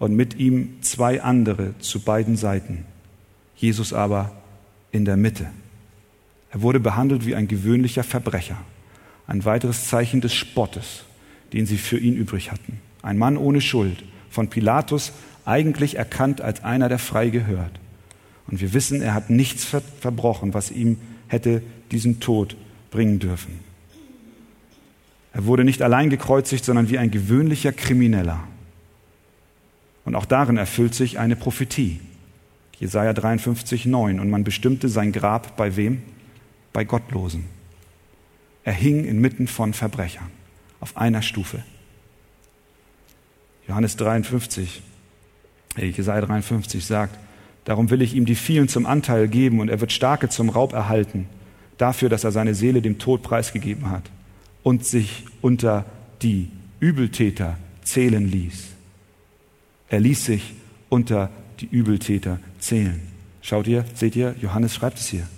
und 0.00 0.16
mit 0.16 0.34
ihm 0.34 0.78
zwei 0.80 1.22
andere 1.22 1.74
zu 1.78 2.00
beiden 2.00 2.36
Seiten, 2.36 2.84
Jesus 3.54 3.92
aber 3.92 4.32
in 4.90 5.04
der 5.04 5.16
Mitte. 5.16 5.46
Er 6.50 6.62
wurde 6.62 6.80
behandelt 6.80 7.26
wie 7.26 7.36
ein 7.36 7.46
gewöhnlicher 7.46 8.02
Verbrecher, 8.02 8.56
ein 9.28 9.44
weiteres 9.44 9.86
Zeichen 9.86 10.20
des 10.20 10.34
Spottes, 10.34 11.04
den 11.52 11.66
sie 11.66 11.78
für 11.78 11.98
ihn 11.98 12.16
übrig 12.16 12.50
hatten. 12.50 12.80
Ein 13.02 13.18
Mann 13.18 13.36
ohne 13.36 13.60
Schuld, 13.60 14.02
von 14.30 14.48
Pilatus 14.48 15.12
eigentlich 15.44 15.96
erkannt 15.96 16.40
als 16.40 16.64
einer, 16.64 16.88
der 16.88 16.98
frei 16.98 17.28
gehört. 17.28 17.78
Und 18.48 18.60
wir 18.60 18.72
wissen, 18.72 19.02
er 19.02 19.14
hat 19.14 19.30
nichts 19.30 19.64
verbrochen, 19.64 20.54
was 20.54 20.70
ihm 20.70 20.96
hätte 21.28 21.62
diesen 21.92 22.20
Tod 22.20 22.56
bringen 22.90 23.18
dürfen. 23.18 23.60
Er 25.32 25.44
wurde 25.44 25.64
nicht 25.64 25.82
allein 25.82 26.10
gekreuzigt, 26.10 26.64
sondern 26.64 26.88
wie 26.88 26.98
ein 26.98 27.10
gewöhnlicher 27.10 27.72
Krimineller. 27.72 28.40
Und 30.10 30.16
auch 30.16 30.26
darin 30.26 30.56
erfüllt 30.56 30.92
sich 30.92 31.20
eine 31.20 31.36
Prophetie. 31.36 32.00
Jesaja 32.80 33.12
53, 33.12 33.86
9. 33.86 34.18
Und 34.18 34.28
man 34.28 34.42
bestimmte 34.42 34.88
sein 34.88 35.12
Grab 35.12 35.56
bei 35.56 35.76
wem? 35.76 36.02
Bei 36.72 36.82
Gottlosen. 36.82 37.44
Er 38.64 38.72
hing 38.72 39.04
inmitten 39.04 39.46
von 39.46 39.72
Verbrechern, 39.72 40.26
auf 40.80 40.96
einer 40.96 41.22
Stufe. 41.22 41.62
Johannes 43.68 43.94
53, 43.98 44.82
äh, 45.78 45.86
Jesaja 45.86 46.22
53 46.22 46.84
sagt, 46.84 47.16
darum 47.64 47.90
will 47.90 48.02
ich 48.02 48.16
ihm 48.16 48.26
die 48.26 48.34
vielen 48.34 48.66
zum 48.66 48.86
Anteil 48.86 49.28
geben 49.28 49.60
und 49.60 49.68
er 49.68 49.80
wird 49.80 49.92
Starke 49.92 50.28
zum 50.28 50.48
Raub 50.48 50.72
erhalten, 50.72 51.28
dafür, 51.78 52.08
dass 52.08 52.24
er 52.24 52.32
seine 52.32 52.56
Seele 52.56 52.82
dem 52.82 52.98
Tod 52.98 53.22
preisgegeben 53.22 53.90
hat 53.90 54.10
und 54.64 54.84
sich 54.84 55.24
unter 55.40 55.84
die 56.20 56.50
Übeltäter 56.80 57.58
zählen 57.84 58.28
ließ. 58.28 58.79
Er 59.90 60.00
ließ 60.00 60.24
sich 60.24 60.54
unter 60.88 61.30
die 61.60 61.66
Übeltäter 61.66 62.38
zählen. 62.58 63.02
Schaut 63.42 63.66
ihr, 63.66 63.84
seht 63.94 64.16
ihr, 64.16 64.34
Johannes 64.40 64.74
schreibt 64.74 64.98
es 64.98 65.08
hier. 65.08 65.28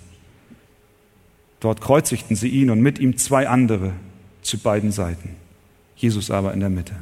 Dort 1.59 1.81
kreuzigten 1.81 2.35
sie 2.35 2.49
ihn 2.49 2.69
und 2.69 2.81
mit 2.81 2.99
ihm 2.99 3.17
zwei 3.17 3.47
andere 3.47 3.93
zu 4.41 4.57
beiden 4.59 4.91
Seiten. 4.91 5.35
Jesus 5.95 6.29
aber 6.29 6.53
in 6.53 6.59
der 6.59 6.69
Mitte. 6.69 6.95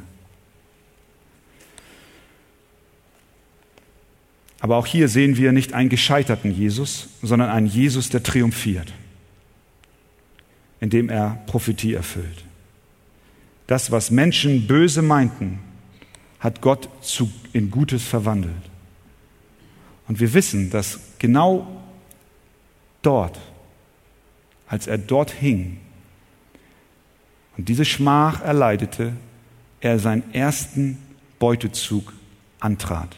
Aber 4.60 4.76
auch 4.76 4.86
hier 4.86 5.08
sehen 5.08 5.36
wir 5.36 5.50
nicht 5.50 5.72
einen 5.72 5.88
gescheiterten 5.88 6.52
Jesus, 6.52 7.08
sondern 7.20 7.50
einen 7.50 7.66
Jesus, 7.66 8.10
der 8.10 8.22
triumphiert, 8.22 8.92
indem 10.80 11.08
er 11.08 11.42
Prophetie 11.46 11.94
erfüllt. 11.94 12.44
Das, 13.66 13.90
was 13.90 14.12
Menschen 14.12 14.68
böse 14.68 15.02
meinten, 15.02 15.58
hat 16.42 16.60
Gott 16.60 16.88
zu, 17.02 17.30
in 17.52 17.70
Gutes 17.70 18.02
verwandelt. 18.02 18.52
Und 20.08 20.18
wir 20.18 20.34
wissen, 20.34 20.70
dass 20.70 20.98
genau 21.20 21.66
dort, 23.00 23.38
als 24.66 24.88
er 24.88 24.98
dort 24.98 25.30
hing 25.30 25.78
und 27.56 27.68
diese 27.68 27.84
Schmach 27.84 28.42
erleidete, 28.42 29.12
er 29.80 30.00
seinen 30.00 30.34
ersten 30.34 30.98
Beutezug 31.38 32.12
antrat. 32.58 33.16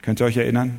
Könnt 0.00 0.20
ihr 0.20 0.26
euch 0.26 0.38
erinnern? 0.38 0.78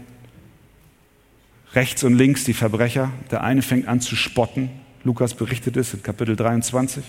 Rechts 1.74 2.04
und 2.04 2.16
links 2.16 2.46
die 2.46 2.54
Verbrecher. 2.54 3.12
Der 3.30 3.44
eine 3.44 3.62
fängt 3.62 3.88
an 3.88 4.02
zu 4.02 4.16
spotten. 4.16 4.70
Lukas 5.04 5.36
berichtet 5.36 5.78
es 5.78 5.94
in 5.94 6.02
Kapitel 6.02 6.36
23. 6.36 7.04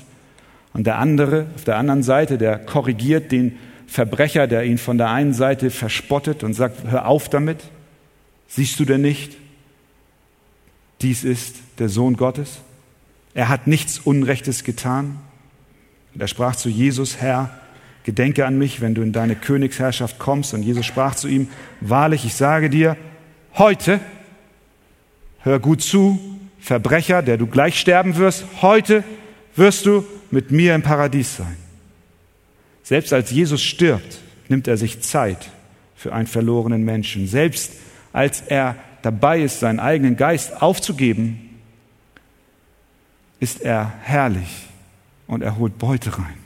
Und 0.75 0.87
der 0.87 0.99
andere, 0.99 1.47
auf 1.55 1.65
der 1.65 1.79
anderen 1.79 2.03
Seite, 2.03 2.37
der 2.37 2.59
korrigiert 2.59 3.33
den 3.33 3.59
Verbrecher, 3.89 4.47
der 4.47 4.65
ihn 4.65 4.79
von 4.79 4.99
der 4.99 5.11
einen 5.11 5.33
Seite 5.33 5.71
verspottet 5.71 6.45
und 6.45 6.55
sagt, 6.55 6.89
hör 6.89 7.07
auf 7.07 7.29
damit, 7.29 7.59
siehst 8.47 8.79
du 8.79 8.85
denn 8.85 9.01
nicht? 9.01 9.37
dies 11.01 11.25
ist 11.25 11.57
der 11.79 11.89
Sohn 11.89 12.17
Gottes? 12.17 12.59
Er 13.35 13.49
hat 13.49 13.67
nichts 13.67 13.99
Unrechtes 13.99 14.65
getan. 14.65 15.19
Und 16.15 16.21
er 16.21 16.29
sprach 16.29 16.57
zu 16.57 16.69
Jesus, 16.69 17.21
Herr, 17.21 17.51
gedenke 18.05 18.47
an 18.47 18.59
mich, 18.59 18.81
wenn 18.81 18.95
du 18.95 19.03
in 19.03 19.13
deine 19.13 19.37
Königsherrschaft 19.37 20.19
kommst. 20.19 20.55
Und 20.55 20.63
Jesus 20.63 20.87
sprach 20.87 21.15
zu 21.15 21.29
ihm, 21.29 21.49
wahrlich, 21.81 22.25
ich 22.25 22.35
sage 22.35 22.71
dir, 22.71 22.97
heute, 23.55 24.01
hör 25.41 25.59
gut 25.61 25.83
zu, 25.83 26.19
Verbrecher, 26.61 27.23
der 27.23 27.37
du 27.37 27.47
gleich 27.47 27.79
sterben 27.79 28.17
wirst, 28.17 28.45
heute 28.61 29.05
wirst 29.55 29.87
du 29.87 30.05
mit 30.31 30.51
mir 30.51 30.75
im 30.75 30.83
Paradies 30.83 31.37
sein. 31.37 31.57
Selbst 32.89 33.13
als 33.13 33.31
Jesus 33.31 33.63
stirbt, 33.63 34.19
nimmt 34.49 34.67
er 34.67 34.79
sich 34.79 35.03
Zeit 35.03 35.51
für 35.95 36.15
einen 36.15 36.27
verlorenen 36.27 36.87
Menschen. 36.87 37.29
Selbst 37.29 37.73
als 38.15 38.41
er 38.41 38.77
dabei 39.03 39.43
ist, 39.43 39.61
seinen 39.61 39.79
eigenen 39.79 40.17
Geist 40.17 40.63
aufzugeben, 40.63 41.51
ist 43.41 43.61
er 43.61 43.93
herrlich 44.01 44.69
und 45.27 45.43
er 45.43 45.59
holt 45.59 45.77
Beute 45.77 46.17
rein. 46.17 46.39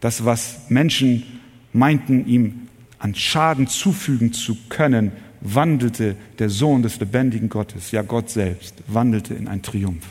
Das, 0.00 0.24
was 0.24 0.68
Menschen 0.70 1.40
meinten, 1.72 2.26
ihm 2.26 2.66
an 2.98 3.14
Schaden 3.14 3.68
zufügen 3.68 4.32
zu 4.32 4.56
können, 4.70 5.12
wandelte 5.40 6.16
der 6.40 6.50
Sohn 6.50 6.82
des 6.82 6.98
lebendigen 6.98 7.48
Gottes, 7.48 7.92
ja 7.92 8.02
Gott 8.02 8.28
selbst, 8.28 8.74
wandelte 8.88 9.34
in 9.34 9.46
einen 9.46 9.62
Triumph. 9.62 10.04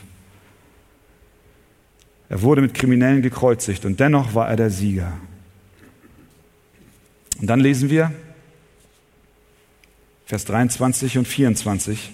Er 2.32 2.42
wurde 2.44 2.62
mit 2.62 2.74
Kriminellen 2.74 3.22
gekreuzigt 3.22 3.84
und 3.84 4.00
dennoch 4.00 4.34
war 4.34 4.48
er 4.48 4.56
der 4.56 4.70
Sieger. 4.70 5.12
Und 7.42 7.48
dann 7.48 7.60
lesen 7.60 7.90
wir 7.90 8.14
Vers 10.28 10.46
23 10.46 11.18
und 11.18 11.28
24. 11.28 12.10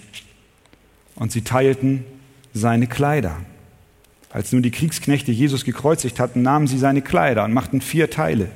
Und 1.14 1.32
sie 1.32 1.44
teilten 1.44 2.04
seine 2.52 2.88
Kleider. 2.88 3.38
Als 4.32 4.52
nun 4.52 4.64
die 4.64 4.72
Kriegsknechte 4.72 5.32
Jesus 5.32 5.64
gekreuzigt 5.64 6.20
hatten, 6.20 6.42
nahmen 6.42 6.66
sie 6.66 6.80
seine 6.80 7.04
Kleider 7.04 7.44
und 7.44 7.54
machten 7.54 7.80
vier 7.80 8.10
Teile. 8.10 8.50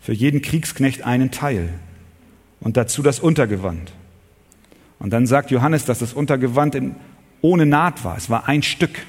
Für 0.00 0.12
jeden 0.12 0.42
Kriegsknecht 0.42 1.02
einen 1.02 1.32
Teil. 1.32 1.70
Und 2.60 2.76
dazu 2.76 3.02
das 3.02 3.18
Untergewand. 3.18 3.90
Und 5.00 5.10
dann 5.10 5.26
sagt 5.26 5.50
Johannes, 5.50 5.84
dass 5.86 5.98
das 5.98 6.12
Untergewand 6.12 6.76
in, 6.76 6.94
ohne 7.40 7.66
Naht 7.66 8.04
war. 8.04 8.16
Es 8.16 8.30
war 8.30 8.46
ein 8.46 8.62
Stück. 8.62 9.00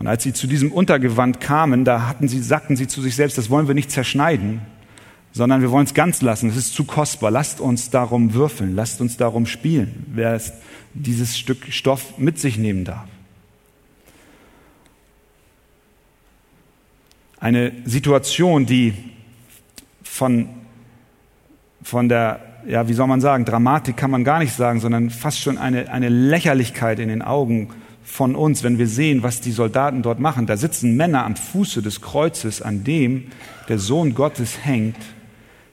Und 0.00 0.06
als 0.06 0.22
sie 0.22 0.32
zu 0.32 0.46
diesem 0.46 0.72
Untergewand 0.72 1.40
kamen, 1.40 1.84
da 1.84 2.08
hatten 2.08 2.26
sie, 2.26 2.40
sagten 2.40 2.74
sie 2.74 2.88
zu 2.88 3.02
sich 3.02 3.14
selbst, 3.14 3.36
das 3.36 3.50
wollen 3.50 3.68
wir 3.68 3.74
nicht 3.74 3.90
zerschneiden, 3.90 4.62
sondern 5.32 5.60
wir 5.60 5.70
wollen 5.70 5.84
es 5.84 5.92
ganz 5.92 6.22
lassen. 6.22 6.48
Es 6.48 6.56
ist 6.56 6.74
zu 6.74 6.84
kostbar. 6.84 7.30
Lasst 7.30 7.60
uns 7.60 7.90
darum 7.90 8.32
würfeln. 8.32 8.74
Lasst 8.74 9.02
uns 9.02 9.18
darum 9.18 9.44
spielen, 9.44 10.06
wer 10.08 10.40
dieses 10.94 11.38
Stück 11.38 11.66
Stoff 11.68 12.16
mit 12.16 12.38
sich 12.38 12.56
nehmen 12.56 12.86
darf. 12.86 13.06
Eine 17.38 17.72
Situation, 17.84 18.64
die 18.64 18.94
von, 20.02 20.48
von 21.82 22.08
der, 22.08 22.40
ja, 22.66 22.88
wie 22.88 22.94
soll 22.94 23.06
man 23.06 23.20
sagen, 23.20 23.44
Dramatik 23.44 23.98
kann 23.98 24.10
man 24.10 24.24
gar 24.24 24.38
nicht 24.38 24.54
sagen, 24.54 24.80
sondern 24.80 25.10
fast 25.10 25.40
schon 25.40 25.58
eine, 25.58 25.92
eine 25.92 26.08
Lächerlichkeit 26.08 26.98
in 27.00 27.08
den 27.10 27.20
Augen 27.20 27.68
von 28.10 28.34
uns, 28.34 28.62
wenn 28.62 28.78
wir 28.78 28.88
sehen, 28.88 29.22
was 29.22 29.40
die 29.40 29.52
Soldaten 29.52 30.02
dort 30.02 30.20
machen. 30.20 30.46
Da 30.46 30.56
sitzen 30.56 30.96
Männer 30.96 31.24
am 31.24 31.36
Fuße 31.36 31.82
des 31.82 32.00
Kreuzes, 32.00 32.60
an 32.60 32.84
dem 32.84 33.26
der 33.68 33.78
Sohn 33.78 34.14
Gottes 34.14 34.64
hängt 34.64 34.96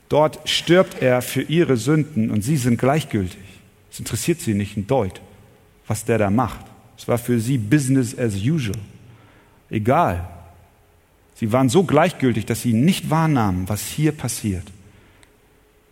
Dort 0.09 0.47
stirbt 0.49 1.01
er 1.01 1.21
für 1.21 1.41
ihre 1.41 1.77
Sünden 1.77 2.31
und 2.31 2.41
sie 2.41 2.57
sind 2.57 2.79
gleichgültig. 2.79 3.41
Es 3.91 3.99
interessiert 3.99 4.39
sie 4.39 4.53
nicht 4.53 4.77
ein 4.77 4.87
Deut, 4.87 5.21
was 5.85 6.05
der 6.05 6.17
da 6.17 6.29
macht. 6.29 6.65
Es 6.97 7.07
war 7.07 7.17
für 7.17 7.39
sie 7.39 7.57
Business 7.57 8.17
as 8.17 8.35
usual. 8.35 8.79
Egal. 9.69 10.29
Sie 11.35 11.51
waren 11.51 11.69
so 11.69 11.83
gleichgültig, 11.83 12.45
dass 12.45 12.61
sie 12.61 12.73
nicht 12.73 13.09
wahrnahmen, 13.09 13.67
was 13.67 13.85
hier 13.85 14.11
passiert. 14.11 14.63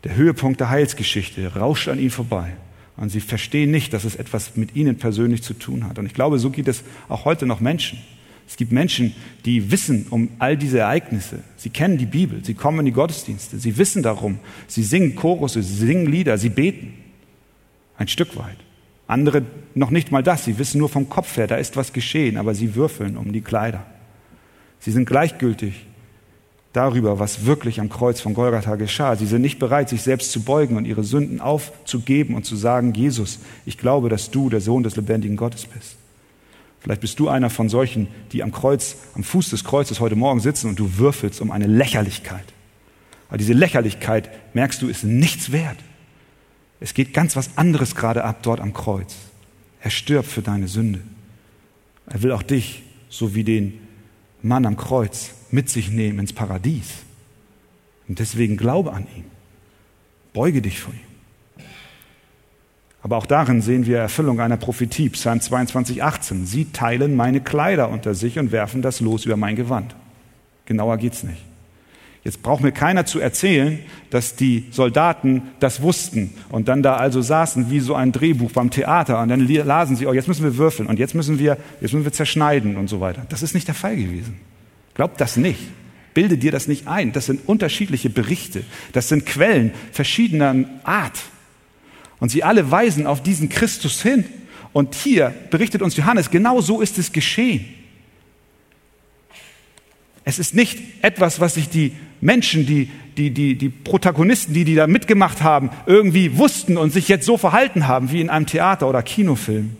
Der 0.04 0.16
Höhepunkt 0.16 0.60
der 0.60 0.70
Heilsgeschichte 0.70 1.56
rauscht 1.56 1.88
an 1.88 2.00
ihnen 2.00 2.10
vorbei. 2.10 2.54
Und 2.98 3.10
sie 3.10 3.20
verstehen 3.20 3.72
nicht, 3.72 3.94
dass 3.94 4.06
es 4.06 4.16
etwas 4.16 4.56
mit 4.56 4.76
ihnen 4.76 4.98
persönlich 4.98 5.44
zu 5.44 5.54
tun 5.54 5.86
hat. 5.86 6.00
Und 6.00 6.06
ich 6.06 6.14
glaube, 6.14 6.40
so 6.40 6.50
geht 6.50 6.68
es 6.68 6.84
auch 7.10 7.26
heute 7.26 7.46
noch 7.46 7.60
Menschen. 7.60 8.00
Es 8.48 8.58
gibt 8.58 8.72
Menschen, 8.72 9.14
die 9.44 9.72
wissen 9.72 10.06
um 10.10 10.30
all 10.40 10.56
diese 10.56 10.80
Ereignisse. 10.80 11.40
Sie 11.58 11.70
kennen 11.70 11.98
die 11.98 12.06
Bibel, 12.06 12.46
sie 12.46 12.54
kommen 12.54 12.80
in 12.80 12.86
die 12.86 12.92
Gottesdienste, 12.92 13.58
sie 13.60 13.78
wissen 13.78 14.04
darum, 14.04 14.40
sie 14.68 14.84
singen 14.84 15.16
Chorusse, 15.16 15.64
sie 15.64 15.86
singen 15.86 16.06
Lieder, 16.06 16.38
sie 16.38 16.50
beten. 16.50 16.94
Ein 17.98 18.08
Stück 18.08 18.38
weit. 18.38 18.58
Andere 19.08 19.44
noch 19.74 19.90
nicht 19.90 20.12
mal 20.12 20.24
das, 20.24 20.46
sie 20.46 20.58
wissen 20.58 20.78
nur 20.78 20.90
vom 20.90 21.10
Kopf 21.10 21.38
her, 21.38 21.48
da 21.48 21.56
ist 21.56 21.76
was 21.76 21.92
geschehen, 21.92 22.38
aber 22.38 22.56
sie 22.56 22.76
würfeln 22.76 23.18
um 23.18 23.34
die 23.34 23.42
Kleider. 23.42 23.86
Sie 24.80 24.92
sind 24.92 25.06
gleichgültig 25.06 25.86
darüber, 26.76 27.20
was 27.20 27.46
wirklich 27.46 27.80
am 27.80 27.90
Kreuz 27.90 28.20
von 28.20 28.34
Golgatha 28.34 28.76
geschah. 28.76 29.16
Sie 29.16 29.26
sind 29.26 29.42
nicht 29.42 29.60
bereit, 29.60 29.90
sich 29.90 30.02
selbst 30.02 30.32
zu 30.32 30.42
beugen 30.42 30.78
und 30.78 30.86
ihre 30.86 31.04
Sünden 31.04 31.42
aufzugeben 31.42 32.36
und 32.36 32.46
zu 32.46 32.56
sagen, 32.56 32.94
Jesus, 32.94 33.40
ich 33.66 33.78
glaube, 33.78 34.10
dass 34.10 34.32
du 34.32 34.50
der 34.50 34.62
Sohn 34.62 34.84
des 34.84 34.96
lebendigen 34.96 35.38
Gottes 35.38 35.66
bist. 35.66 35.96
Vielleicht 36.80 37.02
bist 37.02 37.20
du 37.20 37.30
einer 37.30 37.50
von 37.50 37.68
solchen, 37.70 38.08
die 38.32 38.44
am 38.44 38.52
Kreuz, 38.52 38.98
am 39.16 39.24
Fuß 39.24 39.50
des 39.50 39.64
Kreuzes 39.64 40.00
heute 40.00 40.16
Morgen 40.16 40.40
sitzen 40.40 40.70
und 40.70 40.78
du 40.78 40.98
würfelst 40.98 41.42
um 41.42 41.50
eine 41.50 41.68
Lächerlichkeit. 41.68 42.46
Aber 43.28 43.38
diese 43.38 43.54
Lächerlichkeit, 43.54 44.30
merkst 44.54 44.82
du, 44.82 44.88
ist 44.88 45.04
nichts 45.04 45.52
wert. 45.52 45.78
Es 46.80 46.94
geht 46.94 47.14
ganz 47.14 47.36
was 47.36 47.58
anderes 47.58 47.96
gerade 47.96 48.24
ab 48.24 48.44
dort 48.44 48.60
am 48.60 48.74
Kreuz. 48.74 49.16
Er 49.82 49.90
stirbt 49.90 50.30
für 50.30 50.42
deine 50.42 50.68
Sünde. 50.68 51.02
Er 52.08 52.22
will 52.22 52.32
auch 52.32 52.44
dich, 52.44 52.84
so 53.10 53.34
wie 53.34 53.44
den 53.44 53.80
Mann 54.42 54.66
am 54.66 54.78
Kreuz, 54.78 55.32
mit 55.56 55.70
sich 55.70 55.90
nehmen 55.90 56.20
ins 56.20 56.34
Paradies. 56.34 56.92
Und 58.08 58.20
deswegen 58.20 58.58
glaube 58.58 58.94
an 58.94 59.08
ihn. 59.16 59.26
Beuge 60.34 60.62
dich 60.62 60.80
vor 60.80 60.94
ihm. 60.94 61.00
Aber 63.02 63.18
auch 63.18 63.26
darin 63.26 63.62
sehen 63.62 63.86
wir 63.86 64.00
Erfüllung 64.00 64.40
einer 64.40 64.58
Prophetie, 64.58 65.10
Psalm 65.10 65.40
22, 65.40 66.04
18. 66.04 66.46
Sie 66.46 66.66
teilen 66.66 67.16
meine 67.16 67.40
Kleider 67.40 67.90
unter 67.90 68.16
sich 68.16 68.38
und 68.38 68.52
werfen 68.52 68.82
das 68.82 69.00
Los 69.00 69.26
über 69.26 69.38
mein 69.38 69.56
Gewand. 69.56 69.96
Genauer 70.66 70.98
geht's 70.98 71.24
nicht. 71.24 71.44
Jetzt 72.24 72.42
braucht 72.42 72.64
mir 72.64 72.72
keiner 72.72 73.06
zu 73.06 73.20
erzählen, 73.20 73.78
dass 74.10 74.36
die 74.36 74.66
Soldaten 74.72 75.44
das 75.60 75.84
wussten 75.84 76.34
und 76.50 76.68
dann 76.68 76.82
da 76.82 76.96
also 76.96 77.22
saßen 77.22 77.70
wie 77.70 77.80
so 77.80 77.94
ein 77.94 78.12
Drehbuch 78.12 78.52
beim 78.52 78.72
Theater 78.72 79.22
und 79.22 79.30
dann 79.30 79.48
lasen 79.48 79.96
sie, 79.96 80.08
oh, 80.08 80.14
jetzt 80.14 80.28
müssen 80.28 80.44
wir 80.44 80.58
würfeln 80.58 80.90
und 80.90 80.98
jetzt 80.98 81.14
müssen 81.14 81.38
wir, 81.38 81.58
jetzt 81.82 81.94
müssen 81.94 82.06
wir 82.06 82.12
zerschneiden 82.12 82.78
und 82.78 82.88
so 82.88 83.00
weiter. 83.00 83.28
Das 83.30 83.44
ist 83.44 83.54
nicht 83.54 83.68
der 83.68 83.76
Fall 83.76 83.96
gewesen. 83.96 84.40
Glaubt 84.96 85.22
das 85.22 85.38
nicht. 85.38 85.60
Bilde 86.16 86.38
dir 86.38 86.52
das 86.52 86.68
nicht 86.68 86.88
ein. 86.88 87.12
Das 87.12 87.28
sind 87.28 87.48
unterschiedliche 87.48 88.10
Berichte. 88.10 88.64
Das 88.94 89.10
sind 89.10 89.26
Quellen 89.26 89.74
verschiedener 89.92 90.66
Art. 90.84 91.20
Und 92.20 92.30
sie 92.30 92.44
alle 92.44 92.72
weisen 92.72 93.06
auf 93.06 93.22
diesen 93.22 93.50
Christus 93.50 94.02
hin. 94.02 94.26
Und 94.74 94.96
hier 94.96 95.34
berichtet 95.52 95.82
uns 95.82 95.96
Johannes, 95.96 96.32
genau 96.32 96.62
so 96.62 96.82
ist 96.82 96.98
es 96.98 97.12
geschehen. 97.12 97.66
Es 100.24 100.40
ist 100.40 100.56
nicht 100.56 100.80
etwas, 101.04 101.40
was 101.40 101.54
sich 101.54 101.70
die 101.70 101.94
Menschen, 102.20 102.66
die, 102.66 102.90
die, 103.16 103.32
die, 103.32 103.56
die 103.56 103.70
Protagonisten, 103.70 104.54
die, 104.54 104.64
die 104.64 104.76
da 104.76 104.88
mitgemacht 104.88 105.44
haben, 105.44 105.70
irgendwie 105.86 106.38
wussten 106.38 106.78
und 106.78 106.92
sich 106.92 107.08
jetzt 107.10 107.26
so 107.26 107.38
verhalten 107.38 107.88
haben 107.88 108.12
wie 108.12 108.22
in 108.22 108.30
einem 108.30 108.48
Theater- 108.48 108.90
oder 108.90 109.04
Kinofilm, 109.04 109.78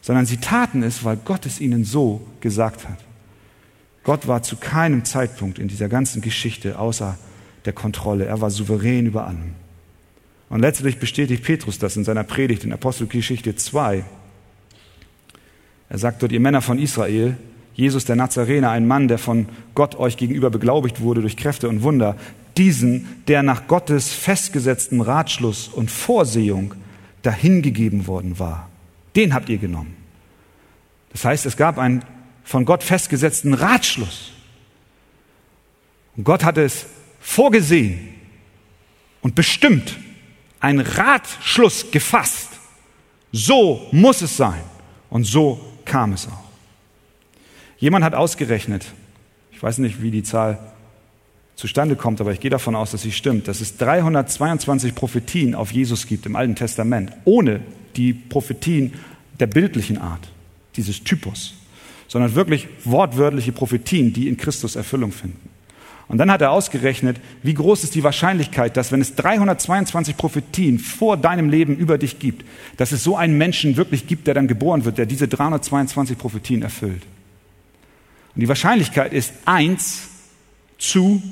sondern 0.00 0.24
sie 0.24 0.38
taten 0.38 0.82
es, 0.82 1.04
weil 1.04 1.16
Gott 1.16 1.44
es 1.44 1.60
ihnen 1.60 1.84
so 1.84 2.26
gesagt 2.40 2.88
hat. 2.88 2.98
Gott 4.04 4.26
war 4.26 4.42
zu 4.42 4.56
keinem 4.56 5.04
Zeitpunkt 5.04 5.58
in 5.58 5.68
dieser 5.68 5.88
ganzen 5.88 6.22
Geschichte 6.22 6.78
außer 6.78 7.16
der 7.64 7.72
Kontrolle. 7.72 8.24
Er 8.24 8.40
war 8.40 8.50
souverän 8.50 9.06
über 9.06 9.26
allem. 9.26 9.54
Und 10.48 10.60
letztlich 10.60 10.98
bestätigt 10.98 11.44
Petrus 11.44 11.78
das 11.78 11.96
in 11.96 12.04
seiner 12.04 12.24
Predigt 12.24 12.64
in 12.64 12.72
Apostelgeschichte 12.72 13.56
2. 13.56 14.04
Er 15.88 15.98
sagt 15.98 16.22
dort, 16.22 16.32
ihr 16.32 16.40
Männer 16.40 16.62
von 16.62 16.78
Israel, 16.78 17.36
Jesus 17.74 18.04
der 18.04 18.16
Nazarener, 18.16 18.70
ein 18.70 18.86
Mann, 18.86 19.08
der 19.08 19.18
von 19.18 19.46
Gott 19.74 19.94
euch 19.94 20.16
gegenüber 20.16 20.50
beglaubigt 20.50 21.00
wurde 21.00 21.22
durch 21.22 21.36
Kräfte 21.36 21.68
und 21.68 21.82
Wunder, 21.82 22.16
diesen, 22.56 23.22
der 23.28 23.42
nach 23.42 23.66
Gottes 23.66 24.12
festgesetzten 24.12 25.00
Ratschluss 25.00 25.68
und 25.68 25.90
Vorsehung 25.90 26.74
dahingegeben 27.22 28.06
worden 28.06 28.38
war, 28.38 28.68
den 29.16 29.32
habt 29.32 29.48
ihr 29.48 29.58
genommen. 29.58 29.96
Das 31.12 31.24
heißt, 31.24 31.46
es 31.46 31.56
gab 31.56 31.78
einen 31.78 32.04
von 32.44 32.64
Gott 32.64 32.82
festgesetzten 32.82 33.54
Ratschluss. 33.54 34.32
Und 36.16 36.24
Gott 36.24 36.44
hat 36.44 36.58
es 36.58 36.86
vorgesehen 37.20 38.08
und 39.20 39.34
bestimmt, 39.34 39.96
ein 40.60 40.80
Ratschluss 40.80 41.90
gefasst. 41.90 42.48
So 43.32 43.88
muss 43.90 44.22
es 44.22 44.36
sein. 44.36 44.62
Und 45.10 45.24
so 45.24 45.60
kam 45.84 46.12
es 46.12 46.26
auch. 46.26 46.44
Jemand 47.78 48.04
hat 48.04 48.14
ausgerechnet, 48.14 48.86
ich 49.50 49.62
weiß 49.62 49.78
nicht, 49.78 50.02
wie 50.02 50.10
die 50.10 50.22
Zahl 50.22 50.58
zustande 51.56 51.96
kommt, 51.96 52.20
aber 52.20 52.32
ich 52.32 52.40
gehe 52.40 52.50
davon 52.50 52.74
aus, 52.74 52.92
dass 52.92 53.02
sie 53.02 53.12
stimmt, 53.12 53.48
dass 53.48 53.60
es 53.60 53.76
322 53.76 54.94
Prophetien 54.94 55.54
auf 55.54 55.72
Jesus 55.72 56.06
gibt 56.06 56.26
im 56.26 56.36
Alten 56.36 56.54
Testament, 56.54 57.12
ohne 57.24 57.60
die 57.96 58.12
Prophetien 58.12 58.94
der 59.38 59.48
bildlichen 59.48 59.98
Art, 59.98 60.28
dieses 60.76 61.04
Typus, 61.04 61.54
sondern 62.12 62.34
wirklich 62.34 62.68
wortwörtliche 62.84 63.52
Prophetien, 63.52 64.12
die 64.12 64.28
in 64.28 64.36
Christus 64.36 64.76
Erfüllung 64.76 65.12
finden. 65.12 65.48
Und 66.08 66.18
dann 66.18 66.30
hat 66.30 66.42
er 66.42 66.50
ausgerechnet, 66.50 67.16
wie 67.42 67.54
groß 67.54 67.84
ist 67.84 67.94
die 67.94 68.04
Wahrscheinlichkeit, 68.04 68.76
dass 68.76 68.92
wenn 68.92 69.00
es 69.00 69.14
322 69.14 70.18
Prophetien 70.18 70.78
vor 70.78 71.16
deinem 71.16 71.48
Leben 71.48 71.74
über 71.74 71.96
dich 71.96 72.18
gibt, 72.18 72.44
dass 72.76 72.92
es 72.92 73.02
so 73.02 73.16
einen 73.16 73.38
Menschen 73.38 73.78
wirklich 73.78 74.06
gibt, 74.06 74.26
der 74.26 74.34
dann 74.34 74.46
geboren 74.46 74.84
wird, 74.84 74.98
der 74.98 75.06
diese 75.06 75.26
322 75.26 76.18
Prophetien 76.18 76.60
erfüllt. 76.60 77.02
Und 78.34 78.42
die 78.42 78.48
Wahrscheinlichkeit 78.48 79.14
ist 79.14 79.32
1 79.46 80.08
zu, 80.76 81.22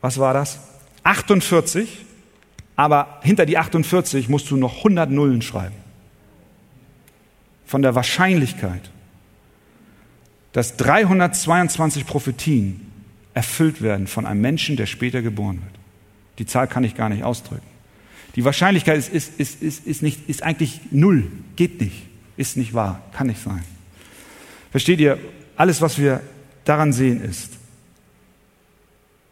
was 0.00 0.20
war 0.20 0.32
das? 0.32 0.60
48, 1.02 2.04
aber 2.76 3.18
hinter 3.22 3.46
die 3.46 3.58
48 3.58 4.28
musst 4.28 4.48
du 4.52 4.56
noch 4.56 4.76
100 4.76 5.10
Nullen 5.10 5.42
schreiben. 5.42 5.74
Von 7.66 7.82
der 7.82 7.96
Wahrscheinlichkeit, 7.96 8.92
dass 10.52 10.76
322 10.76 12.06
Prophetien 12.06 12.80
erfüllt 13.34 13.82
werden 13.82 14.06
von 14.06 14.26
einem 14.26 14.40
Menschen, 14.40 14.76
der 14.76 14.86
später 14.86 15.22
geboren 15.22 15.62
wird. 15.62 15.74
Die 16.38 16.46
Zahl 16.46 16.66
kann 16.66 16.84
ich 16.84 16.94
gar 16.94 17.08
nicht 17.08 17.24
ausdrücken. 17.24 17.66
Die 18.34 18.44
Wahrscheinlichkeit 18.44 18.98
ist, 18.98 19.12
ist, 19.12 19.40
ist, 19.40 19.62
ist, 19.62 19.86
ist, 19.86 20.02
nicht, 20.02 20.28
ist 20.28 20.42
eigentlich 20.42 20.80
null, 20.90 21.30
geht 21.56 21.80
nicht, 21.80 22.06
ist 22.36 22.56
nicht 22.56 22.74
wahr, 22.74 23.02
kann 23.12 23.26
nicht 23.26 23.42
sein. 23.42 23.64
Versteht 24.70 25.00
ihr, 25.00 25.18
alles, 25.56 25.80
was 25.80 25.98
wir 25.98 26.20
daran 26.64 26.92
sehen, 26.92 27.22
ist, 27.22 27.52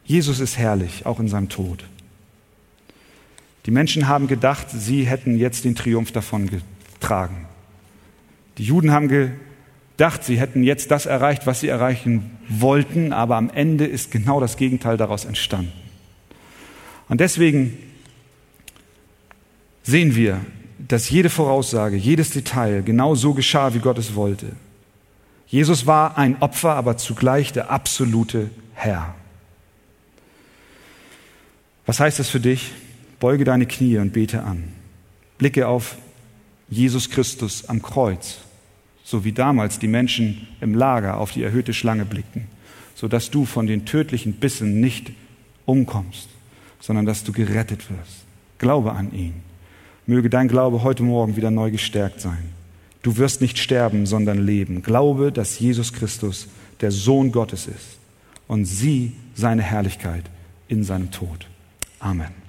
Jesus 0.03 0.39
ist 0.39 0.57
herrlich, 0.57 1.05
auch 1.05 1.19
in 1.19 1.27
seinem 1.27 1.49
Tod. 1.49 1.83
Die 3.65 3.71
Menschen 3.71 4.07
haben 4.07 4.27
gedacht, 4.27 4.67
sie 4.71 5.05
hätten 5.05 5.37
jetzt 5.37 5.65
den 5.65 5.75
Triumph 5.75 6.13
davon 6.13 6.49
getragen. 6.49 7.45
Die 8.57 8.63
Juden 8.63 8.91
haben 8.91 9.09
gedacht, 9.97 10.23
sie 10.23 10.39
hätten 10.39 10.61
jetzt 10.61 10.91
das 10.91 11.07
erreicht, 11.07 11.47
was 11.47 11.59
sie 11.59 11.69
erreichen 11.69 12.37
wollten, 12.47 13.13
aber 13.13 13.35
am 13.35 13.49
Ende 13.49 13.85
ist 13.85 14.11
genau 14.11 14.39
das 14.39 14.55
Gegenteil 14.55 14.95
daraus 14.95 15.25
entstanden. 15.25 15.73
Und 17.09 17.19
deswegen 17.19 17.75
sehen 19.81 20.15
wir, 20.15 20.39
dass 20.77 21.09
jede 21.09 21.31
Voraussage, 21.31 21.95
jedes 21.95 22.29
Detail 22.29 22.83
genau 22.83 23.15
so 23.15 23.33
geschah, 23.33 23.73
wie 23.73 23.79
Gott 23.79 23.97
es 23.97 24.13
wollte. 24.13 24.51
Jesus 25.47 25.87
war 25.87 26.15
ein 26.15 26.43
Opfer, 26.43 26.75
aber 26.75 26.97
zugleich 26.97 27.51
der 27.51 27.71
absolute 27.71 28.51
Herr. 28.75 29.15
Was 31.87 31.99
heißt 31.99 32.19
das 32.19 32.29
für 32.29 32.39
dich? 32.39 32.71
Beuge 33.19 33.45
deine 33.45 33.65
Knie 33.65 33.97
und 33.97 34.13
bete 34.13 34.43
an. 34.43 34.63
Blicke 35.39 35.67
auf 35.67 35.97
Jesus 36.69 37.09
Christus 37.09 37.67
am 37.67 37.81
Kreuz 37.81 38.41
so 39.07 39.23
wie 39.23 39.31
damals 39.31 39.79
die 39.79 39.87
Menschen 39.87 40.49
im 40.59 40.75
Lager 40.75 41.15
auf 41.15 41.31
die 41.31 41.41
erhöhte 41.41 41.73
Schlange 41.73 42.03
blickten, 42.03 42.43
so 42.93 43.07
dass 43.07 43.31
du 43.31 43.45
von 43.45 43.65
den 43.65 43.85
tödlichen 43.85 44.33
Bissen 44.33 44.81
nicht 44.81 45.11
umkommst, 45.65 46.27
sondern 46.81 47.05
dass 47.05 47.23
du 47.23 47.31
gerettet 47.31 47.89
wirst. 47.89 48.25
Glaube 48.57 48.91
an 48.91 49.13
ihn. 49.13 49.35
Möge 50.07 50.29
dein 50.29 50.49
Glaube 50.49 50.83
heute 50.83 51.03
Morgen 51.03 51.37
wieder 51.37 51.51
neu 51.51 51.71
gestärkt 51.71 52.19
sein. 52.19 52.49
Du 53.01 53.15
wirst 53.15 53.39
nicht 53.39 53.59
sterben, 53.59 54.05
sondern 54.05 54.45
leben. 54.45 54.81
Glaube, 54.81 55.31
dass 55.31 55.57
Jesus 55.57 55.93
Christus 55.93 56.49
der 56.81 56.91
Sohn 56.91 57.31
Gottes 57.31 57.65
ist 57.67 57.99
und 58.49 58.65
sieh 58.65 59.13
seine 59.35 59.61
Herrlichkeit 59.61 60.25
in 60.67 60.83
seinem 60.83 61.11
Tod. 61.11 61.47
Amen. 61.99 62.46